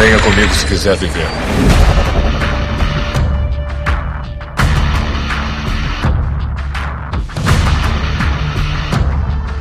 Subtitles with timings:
[0.00, 1.26] Venha comigo se quiser viver.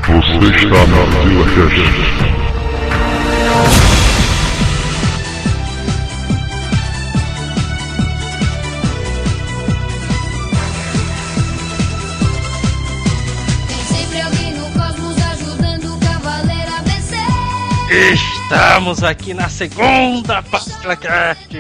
[0.08, 2.30] Você está na Vila Cast.
[17.90, 21.55] Tem Estamos aqui na segunda PastilaCast.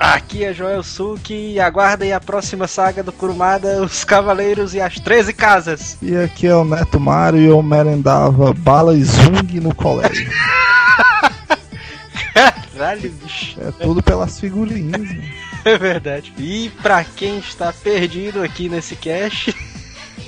[0.00, 4.98] Aqui é Joel Suki e aguardem a próxima saga do Kurumada, Os Cavaleiros e as
[4.98, 5.96] 13 Casas.
[6.02, 10.28] E aqui é o Neto Mário e eu merendava bala e zung no colégio.
[12.34, 13.56] Caralho, bicho.
[13.60, 15.00] É tudo pelas figurinhas.
[15.00, 15.30] né?
[15.64, 16.32] É verdade.
[16.36, 19.54] E pra quem está perdido aqui nesse cast,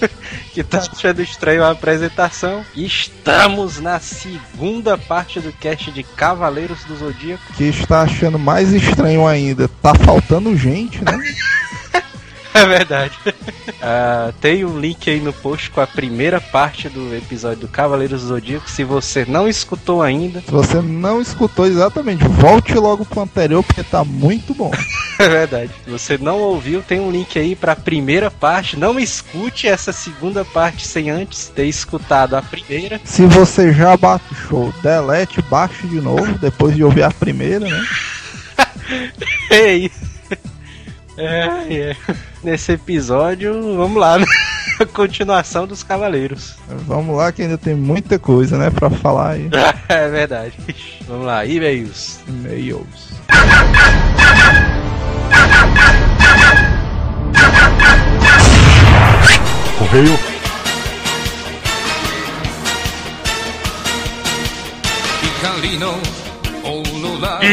[0.53, 6.97] que tá achando estranho a apresentação, estamos na segunda parte do cast de Cavaleiros do
[6.97, 7.43] Zodíaco.
[7.55, 9.69] Que está achando mais estranho ainda.
[9.69, 11.19] Tá faltando gente, né?
[12.57, 13.19] É verdade.
[13.89, 18.23] Ah, tem um link aí no post com a primeira parte do episódio do Cavaleiros
[18.23, 18.69] do Zodíaco.
[18.69, 23.83] Se você não escutou ainda, Se você não escutou exatamente, volte logo pro anterior porque
[23.85, 24.73] tá muito bom.
[25.21, 25.71] é verdade.
[25.85, 28.79] Se você não ouviu, tem um link aí pra primeira parte.
[28.79, 33.01] Não escute essa segunda parte sem antes ter escutado a primeira.
[33.05, 37.85] Se você já baixou, delete, baixe de novo depois de ouvir a primeira, né?
[39.51, 39.91] Ei!
[41.17, 41.97] É, é.
[42.43, 44.27] Nesse episódio, vamos lá, né?
[44.79, 46.57] A continuação dos Cavaleiros.
[46.87, 49.49] Vamos lá que ainda tem muita coisa, né, pra falar aí.
[49.89, 50.53] É verdade.
[51.09, 52.21] Vamos lá, e-mails.
[52.29, 53.15] E-mails.
[59.79, 60.19] Correio.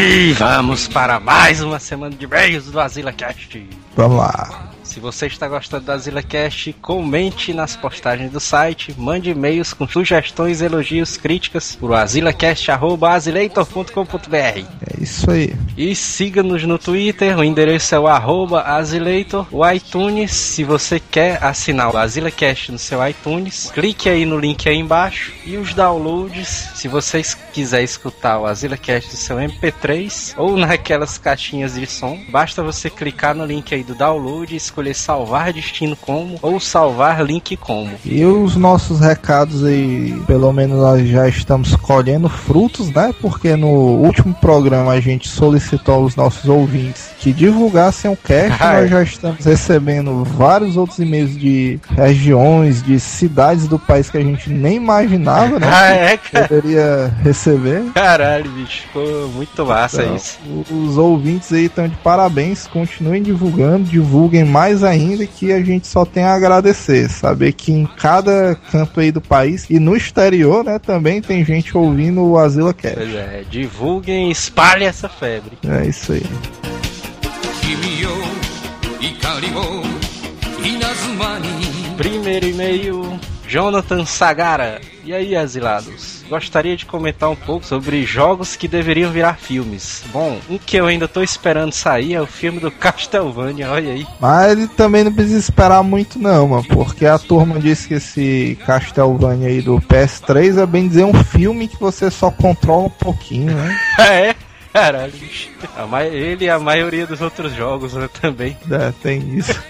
[0.06, 3.66] E vamos para mais uma semana de e-mails do AsilaCast.
[3.96, 4.73] Vamos lá.
[4.94, 10.62] Se você está gostando do AsilaCast, comente nas postagens do site, mande e-mails com sugestões,
[10.62, 14.64] elogios, críticas para o asilacast.asileitor.com.br É
[15.02, 15.56] isso aí.
[15.76, 21.44] e siga-nos no Twitter, o endereço é o arroba Asileitor, o iTunes, se você quer
[21.44, 25.34] assinar o AsilaCast no seu iTunes, clique aí no link aí embaixo.
[25.44, 31.74] E os downloads, se vocês quiser escutar o AsilaCast no seu MP3 ou naquelas caixinhas
[31.74, 36.40] de som, basta você clicar no link aí do download e escolher salvar destino como
[36.42, 37.92] ou salvar link como.
[38.04, 43.14] E os nossos recados aí, pelo menos nós já estamos colhendo frutos, né?
[43.22, 48.62] Porque no último programa a gente solicitou aos nossos ouvintes que divulgassem o cast.
[48.64, 48.74] É.
[48.82, 54.24] nós já estamos recebendo vários outros e-mails de regiões, de cidades do país que a
[54.24, 55.68] gente nem imaginava, né?
[55.84, 56.48] Ah, é, cara?
[56.48, 57.84] Poderia receber.
[57.94, 60.40] Caralho, bicho, ficou muito massa Então, isso.
[60.72, 65.86] Os ouvintes aí estão de parabéns, continuem divulgando, divulguem mais mais ainda que a gente
[65.88, 70.64] só tem a agradecer, saber que em cada canto aí do país e no exterior,
[70.64, 72.96] né, também tem gente ouvindo o Asila Cast.
[72.96, 75.58] Pois é, divulguem, espalhem essa febre.
[75.68, 76.24] É isso aí.
[81.98, 84.82] Primeiro e-mail, Jonathan Sagara.
[85.06, 86.24] E aí, asilados?
[86.30, 90.02] Gostaria de comentar um pouco sobre jogos que deveriam virar filmes.
[90.14, 94.08] Bom, um que eu ainda tô esperando sair é o filme do Castlevania, olha aí.
[94.20, 98.58] Mas ele também não precisa esperar muito não, mano, porque a turma disse que esse
[98.66, 103.54] Castlevania aí do PS3 é bem dizer um filme que você só controla um pouquinho,
[103.54, 103.78] né?
[104.00, 104.36] é?
[104.74, 105.14] Caralho,
[106.12, 108.58] ele e a maioria dos outros jogos né, também.
[108.72, 109.54] É, tem isso.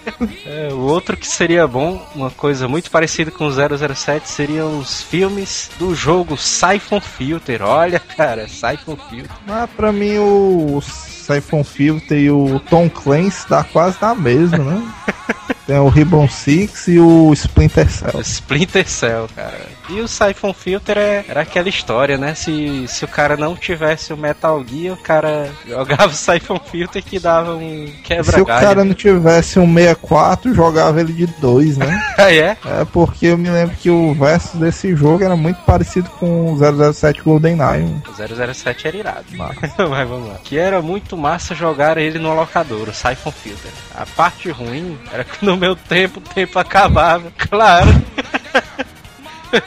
[0.46, 5.02] É, o outro que seria bom, uma coisa muito parecida com o 007, seriam os
[5.02, 7.62] filmes do jogo Siphon Filter.
[7.62, 9.32] Olha, cara, Siphon Filter.
[9.46, 14.94] Mas pra mim o Siphon Filter e o Tom Clancy dá quase na mesma, né?
[15.66, 18.22] Tem o Ribbon Six e o Splinter Cell.
[18.22, 19.62] Splinter Cell, cara.
[19.90, 22.36] E o Siphon Filter é, era aquela história, né?
[22.36, 27.04] Se, se o cara não tivesse o Metal Gear, o cara jogava o Siphon Filter
[27.04, 27.88] que dava um
[28.32, 32.02] Se o cara não tivesse um 64, jogava ele de 2, né?
[32.18, 32.58] Ah, é?
[32.66, 36.94] É porque eu me lembro que o verso desse jogo era muito parecido com o
[36.94, 38.02] 007 GoldenEye.
[38.08, 39.26] O 007 era irado.
[39.32, 39.74] Massa.
[39.90, 40.36] Mas vamos lá.
[40.44, 43.72] Que era muito massa jogar ele no locador, o Siphon Filter.
[43.96, 47.32] A parte ruim era que no meu tempo o tempo acabava.
[47.50, 47.90] Claro.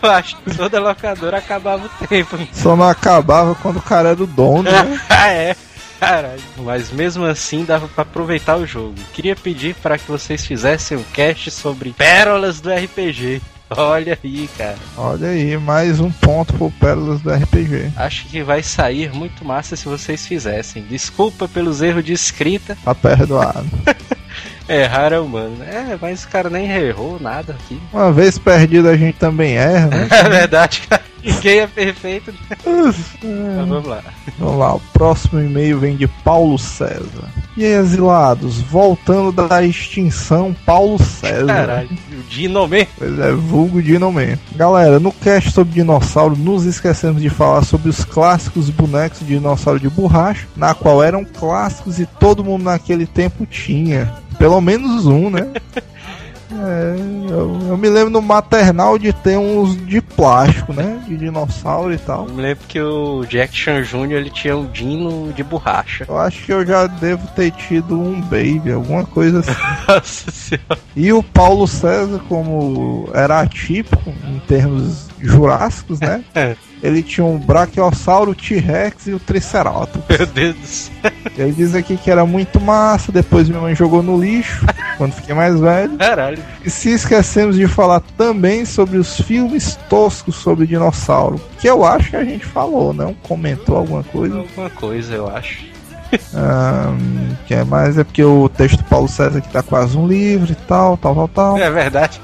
[0.02, 2.36] Eu acho que toda locadora acabava o tempo.
[2.52, 5.00] Só não acabava quando o cara era o dono, né?
[5.08, 5.56] ah, é.
[6.00, 6.42] Caralho.
[6.58, 8.96] Mas mesmo assim dava pra aproveitar o jogo.
[9.14, 13.40] Queria pedir para que vocês fizessem um cast sobre pérolas do RPG.
[13.70, 14.78] Olha aí, cara.
[14.96, 17.92] Olha aí, mais um ponto pro Pérolas do RPG.
[17.96, 20.84] Acho que vai sair muito massa se vocês fizessem.
[20.84, 22.78] Desculpa pelos erros de escrita.
[22.84, 23.66] Tá perdoado.
[24.68, 25.62] Errar é humano.
[25.62, 27.80] É, mas o cara nem errou nada aqui.
[27.92, 30.08] Uma vez perdido a gente também erra, né?
[30.10, 31.02] É verdade, cara.
[31.22, 32.32] Ninguém é perfeito.
[32.64, 34.02] Mas vamos lá.
[34.38, 37.24] Vamos lá, o próximo e-mail vem de Paulo César.
[37.56, 41.46] E aí, exilados, voltando da extinção, Paulo César.
[41.46, 42.88] Caralho, o Dino mesmo.
[42.98, 44.38] Pois é, vulgo Dinoman.
[44.54, 49.80] Galera, no cast sobre dinossauro, nos esquecemos de falar sobre os clássicos bonecos de dinossauro
[49.80, 54.12] de borracha, na qual eram clássicos e todo mundo naquele tempo tinha.
[54.38, 55.52] Pelo menos um, né?
[56.52, 56.96] É,
[57.30, 61.02] eu, eu me lembro no maternal de ter uns de plástico, né?
[61.06, 62.26] De dinossauro e tal.
[62.28, 64.12] Eu me lembro que o Jack Chan Jr.
[64.12, 66.04] ele tinha um Dino de borracha.
[66.08, 69.52] Eu acho que eu já devo ter tido um baby, alguma coisa assim.
[69.88, 70.78] Nossa senhora.
[70.94, 76.24] E o Paulo César, como era atípico em termos jurássicos, né?
[76.82, 80.02] Ele tinha um Brachiosauro, o T-Rex e o Triceratops.
[80.08, 81.12] Meu Deus do céu.
[81.36, 84.64] Ele diz aqui que era muito massa, depois minha mãe jogou no lixo,
[84.96, 85.96] quando fiquei mais velho.
[85.96, 86.38] Caralho.
[86.64, 92.10] E se esquecemos de falar também sobre os filmes toscos sobre dinossauro, que eu acho
[92.10, 93.14] que a gente falou, não?
[93.14, 94.38] Comentou alguma coisa.
[94.38, 95.64] Alguma coisa, eu acho.
[96.34, 100.06] Ahn, que é mais é porque o texto do Paulo César aqui tá quase um
[100.06, 101.58] livro e tal, tal, tal, tal.
[101.58, 102.20] É verdade.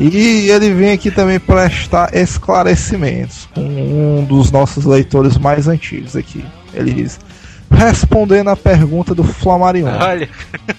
[0.00, 6.44] E ele vem aqui também prestar esclarecimentos com um dos nossos leitores mais antigos aqui.
[6.72, 7.18] Ele diz:
[7.70, 10.28] Respondendo à pergunta do Flamarion, Olha.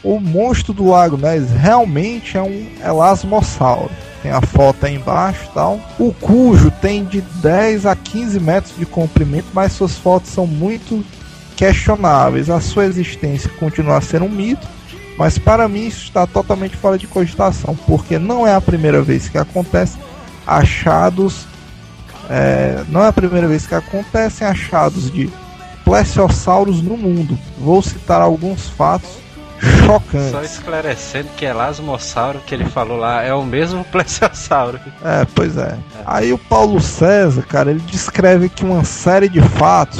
[0.03, 3.91] o monstro do Lago Ness realmente é um elasmossauro.
[4.21, 5.79] Tem a foto aí embaixo e tal.
[5.99, 11.05] O cujo tem de 10 a 15 metros de comprimento, mas suas fotos são muito
[11.55, 12.49] questionáveis.
[12.49, 14.67] A sua existência continua a ser um mito,
[15.17, 19.29] mas para mim isso está totalmente fora de cogitação, porque não é a primeira vez
[19.29, 19.97] que acontece
[20.45, 21.47] achados.
[22.29, 25.29] é, não é a primeira vez que acontecem achados de
[25.83, 27.37] plesiosauros no mundo.
[27.59, 29.09] Vou citar alguns fatos
[29.85, 30.31] chocantes.
[30.31, 34.79] Só esclarecendo que Elasmossauro que ele falou lá é o mesmo Plesiosauro.
[35.03, 35.77] É, pois é.
[36.05, 39.99] Aí o Paulo César, cara, ele descreve aqui uma série de fatos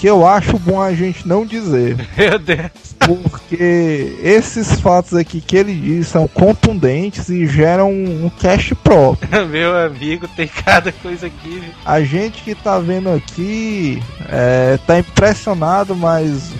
[0.00, 1.94] que eu acho bom a gente não dizer.
[2.16, 2.70] Meu Deus.
[2.98, 9.28] Porque esses fatos aqui que ele diz são contundentes e geram um, cash próprio.
[9.46, 11.62] Meu amigo, tem cada coisa aqui.
[11.84, 16.50] A gente que tá vendo aqui é, tá impressionado, mas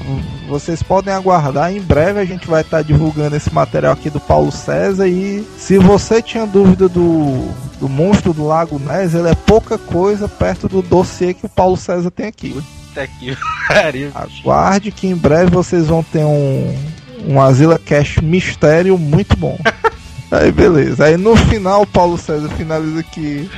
[0.46, 1.72] vocês podem aguardar.
[1.72, 5.08] Em breve a gente vai estar divulgando esse material aqui do Paulo César.
[5.08, 7.48] E se você tinha dúvida do,
[7.78, 11.78] do monstro do Lago Ness, ele é pouca coisa perto do dossiê que o Paulo
[11.78, 12.62] César tem aqui.
[12.90, 13.36] Puta que
[13.68, 14.10] pariu.
[14.14, 16.76] Aguarde que em breve vocês vão ter um,
[17.26, 19.58] um Asila Cash mistério muito bom.
[20.30, 21.04] Aí beleza.
[21.04, 23.50] Aí no final Paulo César finaliza aqui.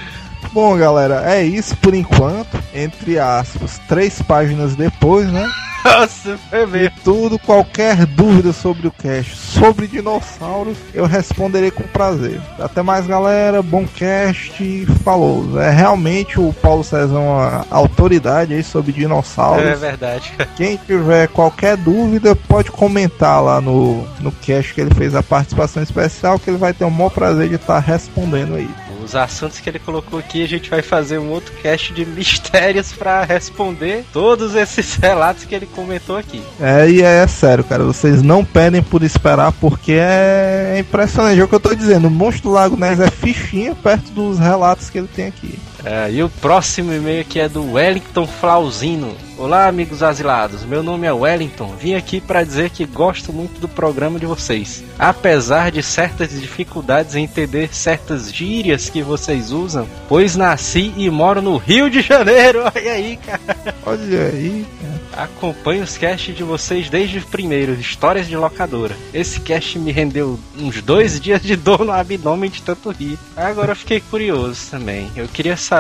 [0.53, 2.63] Bom galera, é isso por enquanto.
[2.75, 5.49] Entre aspas, três páginas depois, né?
[5.85, 6.97] Nossa, foi mesmo.
[7.05, 12.41] Tudo, qualquer dúvida sobre o cast, sobre dinossauros, eu responderei com prazer.
[12.59, 15.61] Até mais galera, bom cast, falou.
[15.61, 19.65] É realmente o Paulo César é uma autoridade aí sobre dinossauros.
[19.65, 20.33] É verdade.
[20.57, 25.83] Quem tiver qualquer dúvida, pode comentar lá no, no cast que ele fez a participação
[25.83, 28.71] especial, que ele vai ter o maior prazer de estar respondendo aí.
[29.03, 32.93] Os assuntos que ele colocou aqui, a gente vai fazer um outro cast de mistérios
[32.93, 36.43] pra responder todos esses relatos que ele comentou aqui.
[36.61, 41.41] É, e é, sério, cara, vocês não pedem por esperar, porque é impressionante.
[41.41, 44.89] É o que eu tô dizendo, o Monstro Lago Ness é fichinha perto dos relatos
[44.89, 45.59] que ele tem aqui.
[45.85, 49.17] É, e o próximo e-mail aqui é do Wellington Flauzino.
[49.37, 50.65] Olá, amigos asilados.
[50.65, 51.75] Meu nome é Wellington.
[51.77, 54.85] Vim aqui para dizer que gosto muito do programa de vocês.
[54.97, 61.43] Apesar de certas dificuldades em entender certas gírias que vocês usam, pois nasci e moro
[61.43, 62.61] no Rio de Janeiro.
[62.73, 63.75] Olha aí, cara.
[63.85, 65.25] Olha aí, cara.
[65.25, 68.97] Acompanho os casts de vocês desde o primeiro, Histórias de Locadora.
[69.13, 73.19] Esse cast me rendeu uns dois dias de dor no abdômen de tanto rir.
[73.37, 75.11] Agora eu fiquei curioso também.
[75.17, 75.72] Eu queria saber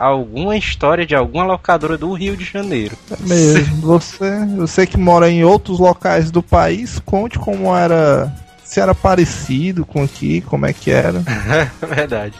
[0.00, 2.96] alguma história de alguma locadora do Rio de Janeiro.
[3.10, 3.76] É mesmo.
[3.82, 8.32] Você, você que mora em outros locais do país, conte como era.
[8.64, 11.18] Se era parecido com aqui, como é que era.
[11.82, 12.34] Verdade.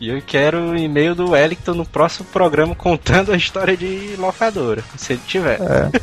[0.00, 4.82] E eu quero o e-mail do Wellington no próximo programa contando a história de locadora,
[4.96, 5.60] se ele tiver.
[5.60, 6.00] É.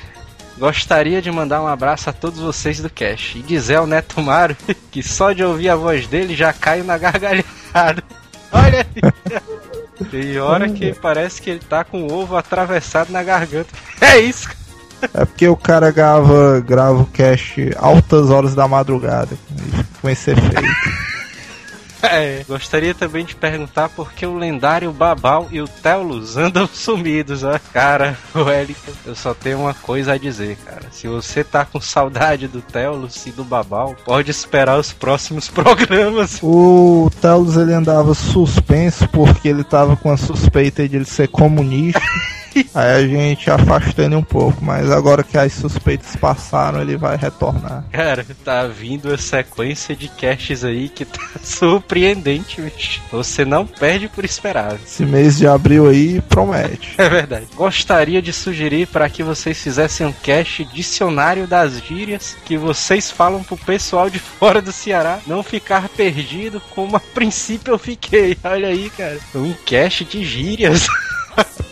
[0.56, 4.56] Gostaria de mandar um abraço a todos vocês do Cash e dizer ao Neto Mário
[4.90, 8.02] que só de ouvir a voz dele já caio na gargalhada.
[8.52, 9.42] Olha aí.
[10.10, 13.70] Tem hora que parece que ele tá com o ovo atravessado na garganta.
[14.00, 14.48] É isso.
[15.14, 19.36] É porque o cara grava, grava o cast altas horas da madrugada
[20.00, 21.11] com esse efeito.
[22.02, 27.44] É, gostaria também de perguntar por que o lendário Babal e o Teulus andam sumidos,
[27.44, 27.58] ó.
[27.72, 30.82] Cara, Wellington, eu só tenho uma coisa a dizer, cara.
[30.90, 36.40] Se você tá com saudade do Teulus e do Babal, pode esperar os próximos programas.
[36.42, 42.00] O Talos ele andava suspenso porque ele tava com a suspeita de ele ser comunista.
[42.74, 47.16] Aí a gente afastou ele um pouco, mas agora que as suspeitas passaram, ele vai
[47.16, 47.84] retornar.
[47.90, 53.00] Cara, tá vindo a sequência de casts aí que tá surpreendente, bicho.
[53.10, 54.74] Você não perde por esperar.
[54.74, 56.94] Esse mês de abril aí promete.
[56.98, 57.46] É verdade.
[57.54, 63.42] Gostaria de sugerir para que vocês fizessem um cast dicionário das gírias que vocês falam
[63.42, 68.36] pro pessoal de fora do Ceará não ficar perdido como a princípio eu fiquei.
[68.42, 69.18] Olha aí, cara.
[69.34, 70.86] Um cast de gírias.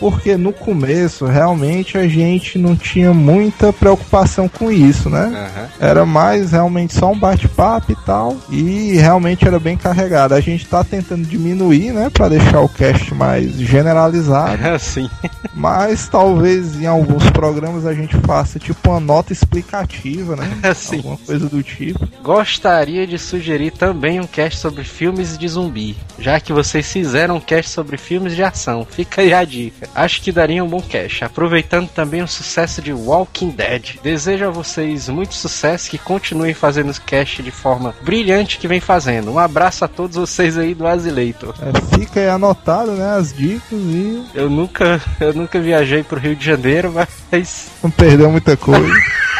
[0.00, 5.26] Porque no começo, realmente, a gente não tinha muita preocupação com isso, né?
[5.26, 5.68] Aham.
[5.78, 8.34] Era mais realmente só um bate-papo e tal.
[8.50, 10.34] E realmente era bem carregado.
[10.34, 12.08] A gente tá tentando diminuir, né?
[12.08, 14.58] Pra deixar o cast mais generalizado.
[14.74, 15.10] Assim.
[15.54, 20.50] Mas talvez em alguns programas a gente faça tipo uma nota explicativa, né?
[20.64, 20.96] Assim.
[20.96, 22.08] Alguma coisa do tipo.
[22.22, 27.40] Gostaria de sugerir também um cast sobre filmes de zumbi, já que vocês fizeram um
[27.40, 28.86] cast sobre filmes de ação.
[28.90, 29.88] Fica aí a dica.
[29.94, 33.96] Acho que daria um bom cast, aproveitando também o sucesso de Walking Dead.
[34.02, 39.30] Desejo a vocês muito sucesso, que continuem fazendo cast de forma brilhante que vem fazendo.
[39.30, 41.54] Um abraço a todos vocês aí do Azileitor.
[41.60, 43.16] É, fica aí anotado, né?
[43.16, 46.92] As dicas e Eu nunca, eu nunca viajei pro Rio de Janeiro,
[47.30, 48.92] mas não perdeu muita coisa.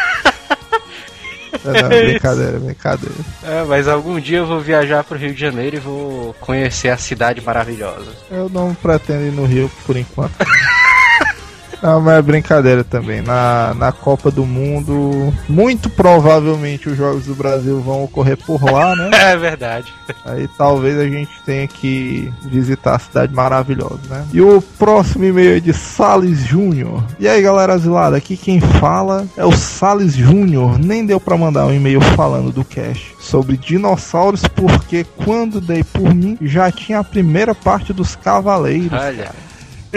[1.71, 3.15] É, não, brincadeira, brincadeira.
[3.45, 6.97] é, mas algum dia eu vou viajar pro Rio de Janeiro e vou conhecer a
[6.97, 8.13] cidade maravilhosa.
[8.31, 10.33] Eu não pretendo ir no Rio por enquanto.
[11.83, 13.23] Não, mas é brincadeira também.
[13.23, 18.95] Na, na Copa do Mundo, muito provavelmente os Jogos do Brasil vão ocorrer por lá,
[18.95, 19.11] né?
[19.31, 19.93] É verdade.
[20.25, 24.27] Aí talvez a gente tenha que visitar a cidade maravilhosa, né?
[24.33, 27.05] E o próximo e-mail é de Sales Júnior.
[27.19, 30.79] E aí, galera azulada, aqui quem fala é o Sales Júnior.
[30.79, 36.13] Nem deu pra mandar um e-mail falando do cast sobre dinossauros, porque quando dei por
[36.15, 38.93] mim já tinha a primeira parte dos Cavaleiros.
[38.93, 39.50] Olha.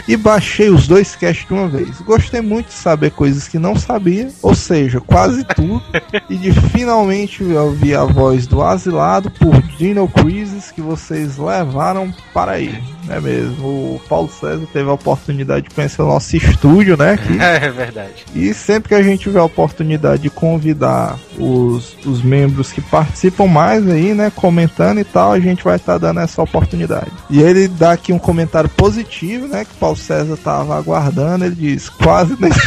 [0.07, 2.01] E baixei os dois casts de uma vez.
[2.01, 5.83] Gostei muito de saber coisas que não sabia, ou seja, quase tudo.
[6.29, 12.53] e de finalmente ouvir a voz do asilado por Dino Crisis que vocês levaram para
[12.53, 12.92] aí.
[13.09, 13.65] É mesmo?
[13.67, 17.11] O Paulo César teve a oportunidade de conhecer o nosso estúdio, né?
[17.11, 17.37] Aqui.
[17.41, 18.25] É verdade.
[18.33, 23.45] E sempre que a gente tiver a oportunidade de convidar os, os membros que participam
[23.47, 27.11] mais aí, né, comentando e tal, a gente vai estar dando essa oportunidade.
[27.29, 31.55] E ele dá aqui um comentário positivo, né, que o Paulo César tava aguardando, ele
[31.55, 32.51] diz, quase nem,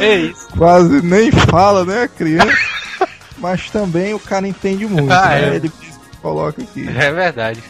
[0.00, 0.48] É isso.
[0.56, 2.52] quase nem fala, né, a criança.
[3.38, 5.50] Mas também o cara entende muito, Ah, né?
[5.52, 5.56] é.
[5.56, 5.72] Ele
[6.22, 6.88] coloca aqui.
[6.88, 7.62] É verdade.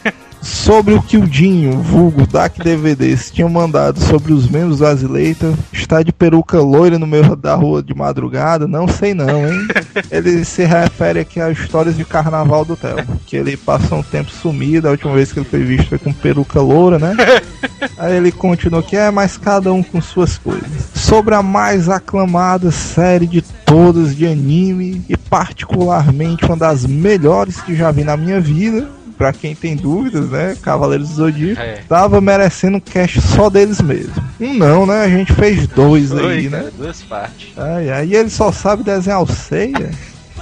[0.63, 5.53] Sobre o que o Dinho, vulgo DAC DVDs, tinham mandado sobre os membros do Azileita,
[5.73, 9.67] está de peruca loira no meio da rua de madrugada, não sei não, hein?
[10.09, 14.31] Ele se refere aqui às histórias de carnaval do Theo, que ele passou um tempo
[14.31, 17.13] sumido, a última vez que ele foi visto foi com peruca loura, né?
[17.99, 20.91] Aí ele continua aqui, é, mas cada um com suas coisas.
[20.95, 27.75] Sobre a mais aclamada série de todas de anime, e particularmente uma das melhores que
[27.75, 30.57] já vi na minha vida, pra quem tem dúvidas, né?
[30.61, 31.61] Cavaleiros do Zodíaco.
[31.61, 31.81] É.
[31.87, 34.13] Tava merecendo um cast só deles mesmo.
[34.39, 35.03] Um não, né?
[35.03, 36.59] A gente fez dois aí, Oi, né?
[36.59, 37.49] cara, duas partes.
[37.57, 39.91] Ai, ai, e ele só sabe desenhar o Seiya.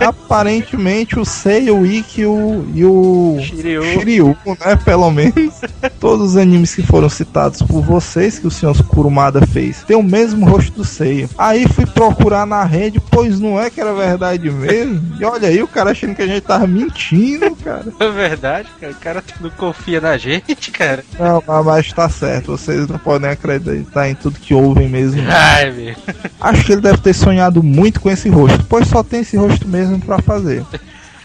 [0.05, 3.83] Aparentemente o Seiya, o Ikki e o, e o Shiryu.
[3.83, 4.75] Shiryu, né?
[4.83, 5.61] Pelo menos.
[5.99, 10.03] Todos os animes que foram citados por vocês, que o senhor Kurumada fez, tem o
[10.03, 11.29] mesmo rosto do Seiya.
[11.37, 15.01] Aí fui procurar na rede, pois não é que era verdade mesmo.
[15.19, 17.85] E olha aí, o cara achando que a gente tava mentindo, cara.
[17.99, 18.91] É verdade, cara.
[18.93, 21.03] O cara não confia na gente, cara.
[21.19, 25.21] Não, mas- mas tá certo, vocês não podem acreditar em tudo que ouvem mesmo.
[25.29, 25.95] Ai, meu.
[26.39, 29.67] Acho que ele deve ter sonhado muito com esse rosto, pois só tem esse rosto
[29.67, 30.65] mesmo pra fazer.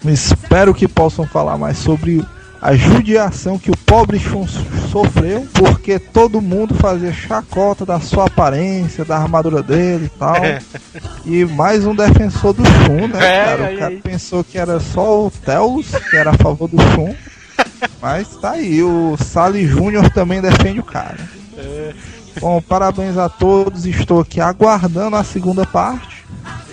[0.04, 2.24] Espero que possam falar mais sobre
[2.60, 4.46] a judiação que o pobre Shun
[4.90, 10.36] sofreu, porque todo mundo fazia chacota da sua aparência, da armadura dele e tal.
[11.24, 13.74] E mais um defensor do Shun, né, É, cara?
[13.74, 17.14] O cara pensou que era só o Telos, que era a favor do Shun.
[18.00, 21.18] Mas tá aí, o Sally Júnior também defende o cara.
[22.40, 23.86] Bom, parabéns a todos.
[23.86, 26.15] Estou aqui aguardando a segunda parte.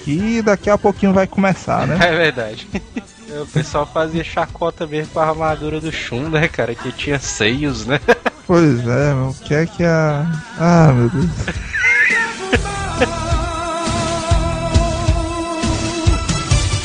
[0.04, 1.98] Que daqui a pouquinho vai começar, né?
[2.04, 2.68] É verdade.
[3.42, 6.76] O pessoal fazia chacota mesmo com a armadura do Shun, né, cara?
[6.76, 8.00] Que tinha seios, né?
[8.46, 9.30] Pois é, meu.
[9.30, 10.26] O que é que a.
[10.60, 11.30] Ah, meu Deus.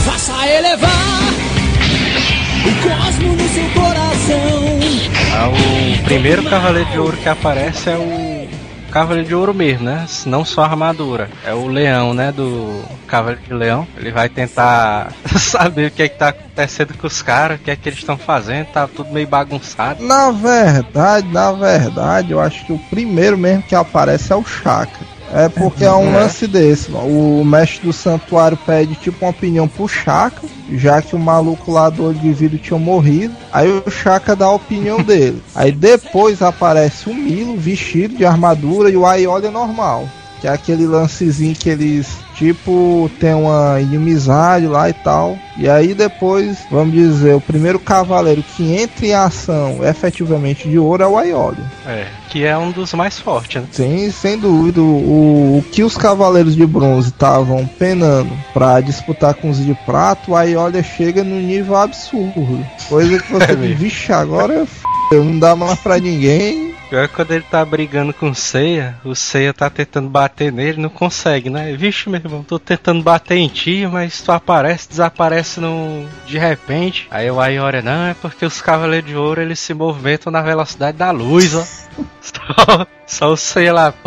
[0.04, 1.18] Faça elevar
[2.82, 4.78] cosmo no seu coração.
[5.34, 8.27] Ah, o primeiro Cavaleiro de Ouro que aparece é o
[8.98, 10.04] Cavaleiro de Ouro mesmo, né?
[10.26, 11.30] Não só a armadura.
[11.44, 12.32] É o leão, né?
[12.32, 13.86] Do Cavaleiro de Leão.
[13.96, 17.70] Ele vai tentar saber o que é que tá acontecendo com os caras, o que
[17.70, 20.02] é que eles estão fazendo, tá tudo meio bagunçado.
[20.02, 25.17] Na verdade, na verdade, eu acho que o primeiro mesmo que aparece é o Chaka.
[25.34, 26.20] É porque é um É.
[26.20, 27.40] lance desse, mano.
[27.40, 30.42] O mestre do santuário pede tipo uma opinião pro Chaka,
[30.72, 33.34] já que o maluco lá do olho de vidro tinha morrido.
[33.52, 35.42] Aí o Chaka dá a opinião dele.
[35.54, 40.08] Aí depois aparece o Milo vestido de armadura e o Aiolha normal.
[40.40, 45.36] Que é aquele lancezinho que eles, tipo, tem uma inimizade lá e tal.
[45.56, 51.02] E aí depois, vamos dizer, o primeiro cavaleiro que entra em ação efetivamente de ouro
[51.02, 51.64] é o Aiolha.
[51.84, 52.06] É.
[52.28, 53.68] Que é um dos mais fortes, né?
[53.72, 54.80] Sim, sem dúvida.
[54.80, 60.36] O, o que os cavaleiros de bronze estavam penando pra disputar com os de prato,
[60.36, 62.64] aí olha, chega no nível absurdo.
[62.88, 66.67] Coisa que você É vixe, agora f***, não dá mais pra ninguém.
[66.88, 70.80] Pior que quando ele tá brigando com o Seiya, o Seiya tá tentando bater nele,
[70.80, 71.76] não consegue, né?
[71.76, 76.08] Vixe, meu irmão, tô tentando bater em ti, mas tu aparece, desaparece no...
[76.26, 77.06] de repente.
[77.10, 80.96] Aí o Aiora, não, é porque os Cavaleiros de Ouro eles se movimentam na velocidade
[80.96, 81.64] da luz, ó.
[82.20, 83.98] Só, só o Seiya lá, p...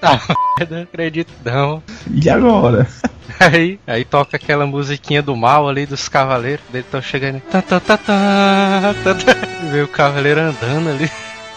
[0.00, 0.20] tá,
[0.58, 1.82] merda, não acredito não.
[2.10, 2.86] E agora?
[3.40, 7.40] Aí, aí toca aquela musiquinha do mal ali dos cavaleiros, dele tão chegando.
[7.42, 9.36] Tá, tá, tá, tá, tá, tá.
[9.62, 11.08] E vê o cavaleiro andando ali.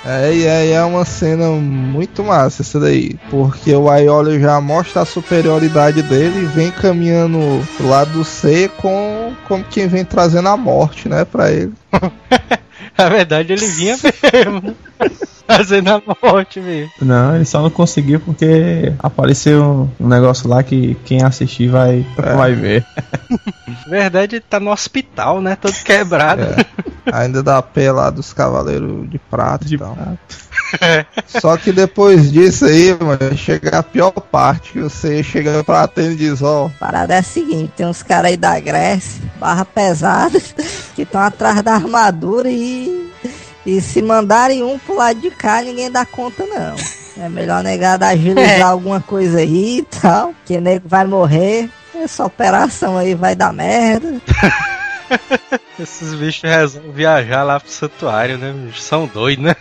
[0.03, 3.15] É, e aí é uma cena muito massa essa daí.
[3.29, 7.39] Porque o Aiolha já mostra a superioridade dele e vem caminhando
[7.77, 11.73] pro lado do C com como quem vem trazendo a morte, né, pra ele.
[12.97, 14.75] Na verdade, ele vinha mesmo?
[15.47, 16.91] Fazendo a morte mesmo.
[17.01, 22.53] Não, ele só não conseguiu porque apareceu um negócio lá que quem assistir vai, vai
[22.53, 22.85] ver.
[23.85, 25.55] Na verdade, ele tá no hospital, né?
[25.55, 26.41] Todo quebrado.
[26.43, 26.65] É.
[27.11, 29.95] Ainda dá pé lá dos cavaleiros de prata De e tal.
[29.95, 30.51] prato.
[31.27, 36.13] Só que depois disso aí, mano, chega a pior parte, que você chega pra atender
[36.13, 39.65] e diz, ó, A parada é a seguinte, tem uns caras aí da Grécia, barra
[39.65, 40.39] pesada,
[40.95, 43.11] que estão atrás da armadura e,
[43.65, 46.75] e se mandarem um pro lado de cá, ninguém dá conta não.
[47.21, 51.69] É melhor negar agilizar alguma coisa aí e tal, que nego vai morrer.
[51.93, 54.21] Essa operação aí vai dar merda.
[55.79, 58.53] Esses bichos resolvem viajar lá pro santuário, né?
[58.53, 58.79] bicho?
[58.81, 59.55] São doidos, né?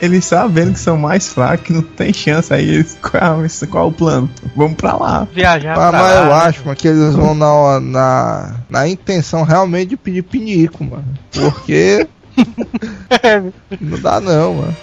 [0.00, 2.68] Eles sabendo que são mais fracos, que não tem chance aí.
[2.68, 3.38] Eles, qual,
[3.70, 4.30] qual o plano?
[4.54, 5.26] Vamos pra lá.
[5.32, 6.32] Viajar Ah, pra mas lá, eu né?
[6.32, 11.04] acho, mano, que eles vão na, na, na intenção realmente de pedir pinico, mano.
[11.32, 12.06] Porque
[13.80, 14.76] não dá não, mano.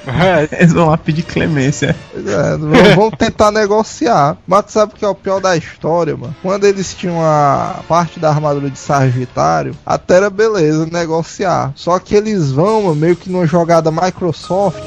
[0.51, 1.95] Eles vão lá pedir clemência.
[2.11, 4.37] Pois é, vão- vão tentar negociar.
[4.47, 6.35] Mas tu sabe o que é o pior da história, mano?
[6.41, 11.71] Quando eles tinham a parte da armadura de Sagitário, até era beleza negociar.
[11.75, 14.83] Só que eles vão, mano, meio que numa jogada Microsoft.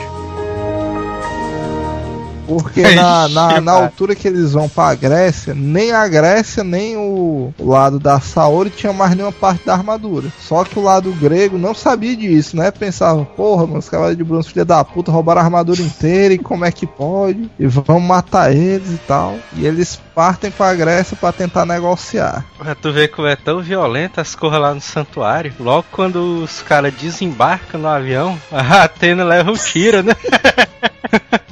[2.52, 7.52] Porque na, na, na altura que eles vão pra Grécia, nem a Grécia, nem o,
[7.58, 10.28] lado da Saori tinha mais nenhuma parte da armadura.
[10.40, 12.70] Só que o lado grego não sabia disso, né?
[12.70, 16.38] Pensava, porra, mano, os cavaleiros de bronze, filha da puta, roubaram a armadura inteira e
[16.38, 17.50] como é que pode?
[17.58, 19.36] E vão matar eles e tal.
[19.54, 22.44] E eles partem pra Grécia pra tentar negociar.
[22.58, 25.54] Pra tu ver como é tão violento as coisas lá no santuário.
[25.58, 30.14] Logo quando os caras desembarcam no avião, a Atena leva um tiro, né?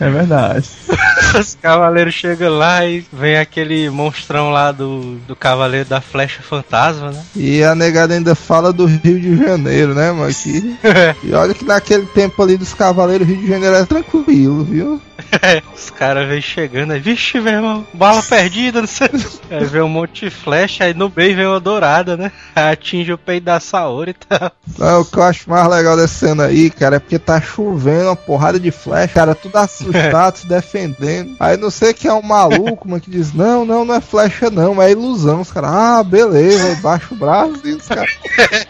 [0.01, 0.69] É verdade.
[1.39, 7.11] Os cavaleiros chegam lá e vem aquele monstrão lá do, do cavaleiro da flecha fantasma,
[7.13, 7.23] né?
[7.37, 10.33] E a negada ainda fala do Rio de Janeiro, né, mano?
[10.35, 10.77] Que-
[11.23, 15.01] E olha que naquele tempo ali dos cavaleiros, o Rio de Janeiro era tranquilo, viu?
[15.75, 19.09] Os caras vêm chegando aí, vixe, meu irmão, bala perdida, não sei.
[19.51, 22.31] Aí vem um monte de flecha, aí no meio vem uma dourada, né?
[22.55, 24.53] Aí Atinge o peito da Saori e tal.
[24.79, 28.05] Não, o que eu acho mais legal dessa cena aí, cara, é porque tá chovendo
[28.05, 31.35] uma porrada de flecha, cara, tudo assustado, se defendendo.
[31.41, 34.51] Aí não sei que é um maluco, mano, que diz, não, não, não é flecha
[34.51, 35.41] não, é ilusão.
[35.41, 38.17] Os caras, ah, beleza, aí baixa o braço e os caras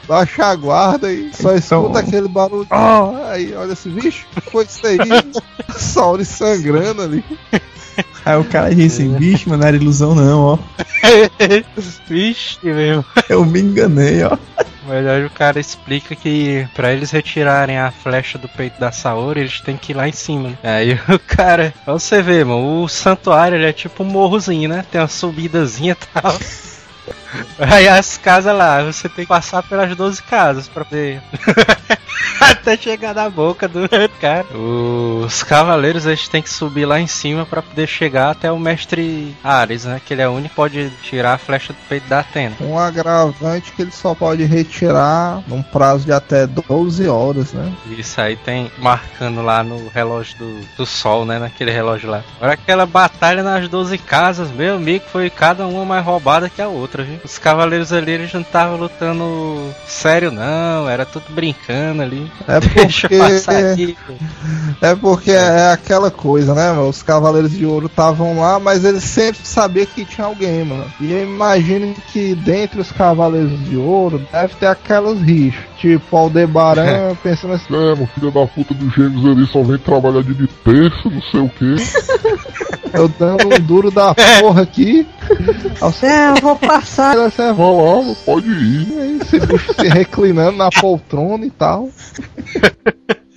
[0.08, 2.66] baixa a guarda e só escuta Então- aquele barulho.
[2.70, 4.98] Ah, aí olha assim, bicho, o que foi isso aí?
[6.56, 7.24] Sangrando ali.
[8.24, 10.58] Aí o cara disse, bicho, mano, não era ilusão não, ó.
[12.08, 13.04] Vixe, meu.
[13.28, 14.36] Eu me enganei, ó.
[14.86, 19.60] Verdade, o cara explica que pra eles retirarem a flecha do peito da Saori, eles
[19.60, 20.58] têm que ir lá em cima.
[20.62, 24.84] Aí o cara, pra você ver, mano, o santuário ele é tipo um morrozinho, né?
[24.90, 26.36] Tem uma subidazinha e tal.
[27.58, 31.22] Aí as casas lá, você tem que passar pelas 12 casas pra poder.
[32.40, 33.88] Até chegar na boca do
[34.20, 34.46] cara.
[34.56, 39.36] Os cavaleiros eles têm que subir lá em cima pra poder chegar até o mestre
[39.42, 40.00] Ares, né?
[40.04, 42.56] Que ele é o único que pode tirar a flecha do peito da Atena.
[42.60, 47.72] Um agravante que ele só pode retirar num prazo de até 12 horas, né?
[47.86, 51.38] Isso aí tem marcando lá no relógio do, do sol, né?
[51.38, 52.24] Naquele relógio lá.
[52.36, 56.68] Agora aquela batalha nas 12 casas, meu amigo, foi cada uma mais roubada que a
[56.68, 57.19] outra, viu?
[57.24, 59.24] Os cavaleiros ali eles não estavam lutando
[59.86, 60.88] sério, não.
[60.88, 62.30] Era tudo brincando ali.
[62.46, 63.96] É Deixa porque passar aqui.
[64.80, 66.88] É porque é aquela coisa, né, mano?
[66.88, 70.86] Os Cavaleiros de Ouro estavam lá, mas eles sempre sabiam que tinha alguém, mano.
[71.00, 75.70] E eu imagino que dentre os Cavaleiros de Ouro deve ter aquelas rixas.
[75.78, 80.22] Tipo, Aldebaran pensando assim, É, meu filho da puta dos gêmeos ali só vem trabalhar
[80.22, 81.76] de terço, não sei o que.
[82.92, 85.06] eu dando um duro da porra aqui.
[86.02, 87.16] É, eu vou passar.
[87.16, 88.98] Você Vai lá, pode ir.
[89.00, 91.88] aí, bicho se reclinando na poltrona e tal.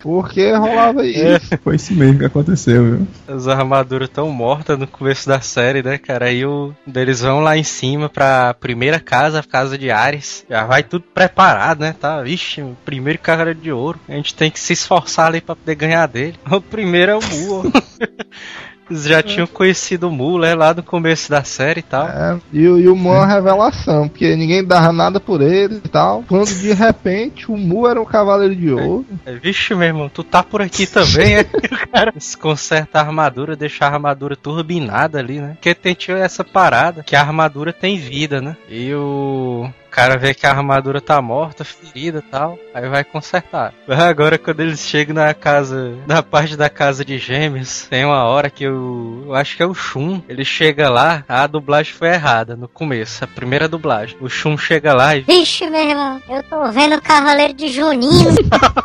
[0.03, 1.57] Porque rolava isso.
[1.63, 3.07] Foi isso mesmo que aconteceu, viu?
[3.25, 6.25] As armaduras tão mortas no começo da série, né, cara?
[6.25, 10.45] Aí o, eles vão lá em cima pra primeira casa, a casa de Ares.
[10.49, 11.95] Já vai tudo preparado, né?
[11.97, 13.97] Tá, vixe, o primeiro cara de ouro.
[14.09, 16.35] A gente tem que se esforçar ali pra poder ganhar dele.
[16.51, 17.71] O primeiro é o Mu.
[18.93, 22.07] Eles já tinham conhecido o Mu, lá no começo da série e tal.
[22.07, 25.81] É, e, o- e o Mu é uma revelação, porque ninguém dava nada por ele
[25.83, 26.23] e tal.
[26.27, 29.05] Quando de repente o Mu era um cavaleiro de ouro.
[29.25, 31.41] É, Vixe, meu irmão, tu tá por aqui também, é?
[31.85, 35.53] o cara se conserta a armadura, deixa a armadura turbinada ali, né?
[35.53, 38.55] Porque tem essa parada que a armadura tem vida, né?
[38.69, 43.73] E o cara vê que a armadura tá morta, ferida e tal, aí vai consertar.
[43.87, 48.49] Agora, quando eles chegam na casa, na parte da casa de gêmeos, tem uma hora
[48.49, 52.55] que o, eu acho que é o Shun, ele chega lá, a dublagem foi errada
[52.55, 54.17] no começo, a primeira dublagem.
[54.19, 58.33] O Shun chega lá e Vixe, meu irmão, eu tô vendo o Cavaleiro de Juninho.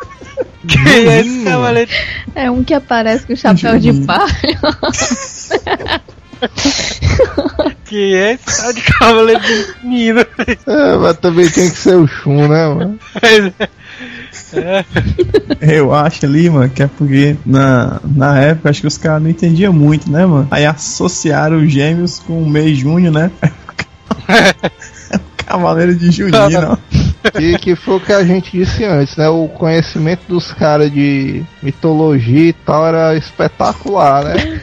[0.69, 1.91] quem é esse cavaleiro?
[2.35, 4.59] É um que aparece com chapéu de palha.
[7.85, 10.19] Quem é esse tal de cavaleiro de menino?
[10.19, 12.99] É, mas também tem que ser o Shun, né, mano?
[15.59, 19.29] Eu acho ali, mano, que é porque na, na época acho que os caras não
[19.29, 20.47] entendiam muito, né, mano?
[20.51, 23.31] Aí associaram os gêmeos com o Mei Júnior, né?
[25.45, 26.77] Cavaleiro de Juninho,
[27.35, 29.27] Que, que foi o que a gente disse antes, né?
[29.29, 34.61] O conhecimento dos caras de mitologia e tal era espetacular, né?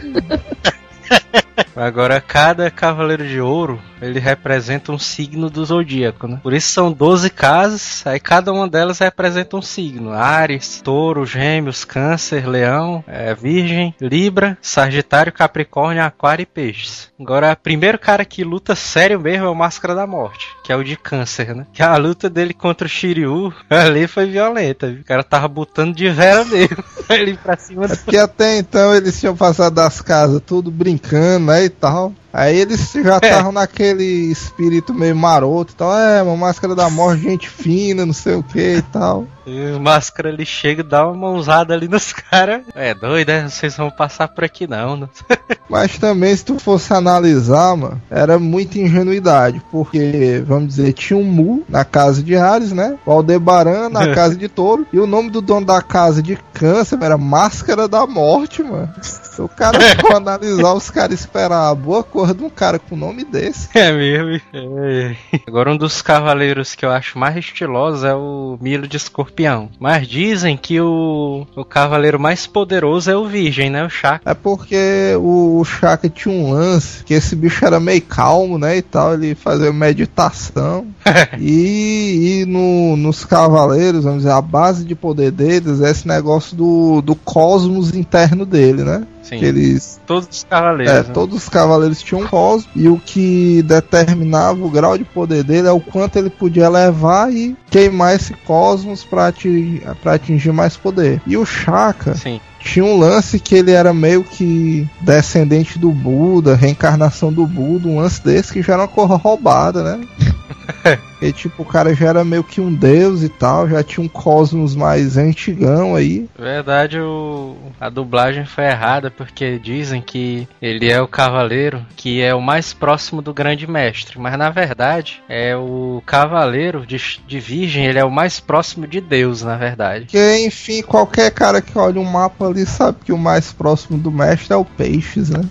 [1.75, 6.41] Agora, cada cavaleiro de ouro, ele representa um signo do zodíaco, né?
[6.43, 10.13] Por isso são 12 casas, aí cada uma delas representa um signo.
[10.13, 17.11] Ares, touro, gêmeos, câncer, leão, é, virgem, libra, sagitário, capricórnio, aquário e peixes.
[17.19, 20.77] Agora, o primeiro cara que luta sério mesmo é o Máscara da Morte, que é
[20.77, 21.67] o de câncer, né?
[21.73, 25.01] Que a luta dele contra o Shiryu ali foi violenta, viu?
[25.01, 26.85] O cara tava botando de vera mesmo.
[27.09, 27.97] ele pra cima do...
[27.97, 32.13] Porque até então eles tinham passado das casas tudo brincando, né, e tal.
[32.37, 35.97] Aí eles já estavam naquele espírito meio maroto e tal.
[35.97, 39.27] É, uma máscara da morte, gente fina, não sei o que e tal.
[39.47, 42.63] E o máscara ele chega e dá uma mãozada ali nos caras.
[42.75, 43.49] É doido, né?
[43.49, 44.97] Vocês vão passar por aqui não.
[44.97, 45.09] né?
[45.71, 49.63] Mas também, se tu fosse analisar, mano, era muita ingenuidade.
[49.71, 52.99] Porque, vamos dizer, tinha um Mu na casa de Ares, né?
[53.07, 54.87] O Aldebaran na casa de Touro.
[54.93, 58.93] E o nome do dono da casa de Câncer era Máscara da Morte, mano.
[59.01, 62.97] Se o cara for analisar, os caras esperar a boa cor de um cara com
[62.97, 63.69] nome desse.
[63.77, 64.41] É mesmo.
[64.53, 65.17] É.
[65.47, 69.69] Agora um dos cavaleiros que eu acho mais estilosos é o Milo de Escorpião.
[69.79, 73.85] Mas dizem que o, o cavaleiro mais poderoso é o Virgem, né?
[73.85, 74.31] O Chakra.
[74.31, 78.79] É porque o, o Shaka tinha um lance que esse bicho era meio calmo, né?
[78.79, 80.87] E tal, ele fazia meditação.
[81.39, 86.57] e e no, nos cavaleiros, vamos dizer, a base de poder deles é esse negócio
[86.57, 89.07] do, do cosmos interno dele, né?
[89.27, 89.39] Sim.
[89.39, 90.01] Que eles.
[90.07, 90.95] Todos os cavaleiros.
[90.95, 91.11] É, né?
[91.13, 92.69] todos os cavaleiros tinham um cosmos.
[92.77, 97.33] E o que determinava o grau de poder dele é o quanto ele podia levar
[97.33, 101.21] e queimar esse cosmos pra atingir, pra atingir mais poder.
[101.27, 102.41] E o Shaka Sim.
[102.61, 107.99] tinha um lance que ele era meio que descendente do Buda, reencarnação do Buda, um
[107.99, 110.07] lance desse que já era uma coisa roubada, né?
[111.21, 114.09] E tipo, o cara já era meio que um deus e tal, já tinha um
[114.09, 116.29] cosmos mais antigão aí.
[116.39, 122.35] verdade, o, a dublagem foi errada porque dizem que ele é o cavaleiro que é
[122.35, 124.19] o mais próximo do grande mestre.
[124.19, 129.01] Mas na verdade, é o cavaleiro de, de virgem, ele é o mais próximo de
[129.01, 130.05] Deus, na verdade.
[130.05, 134.11] Porque, enfim, qualquer cara que olha um mapa ali sabe que o mais próximo do
[134.11, 135.41] mestre é o Peixes, né?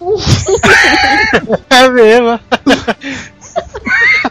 [1.69, 2.39] É mesmo.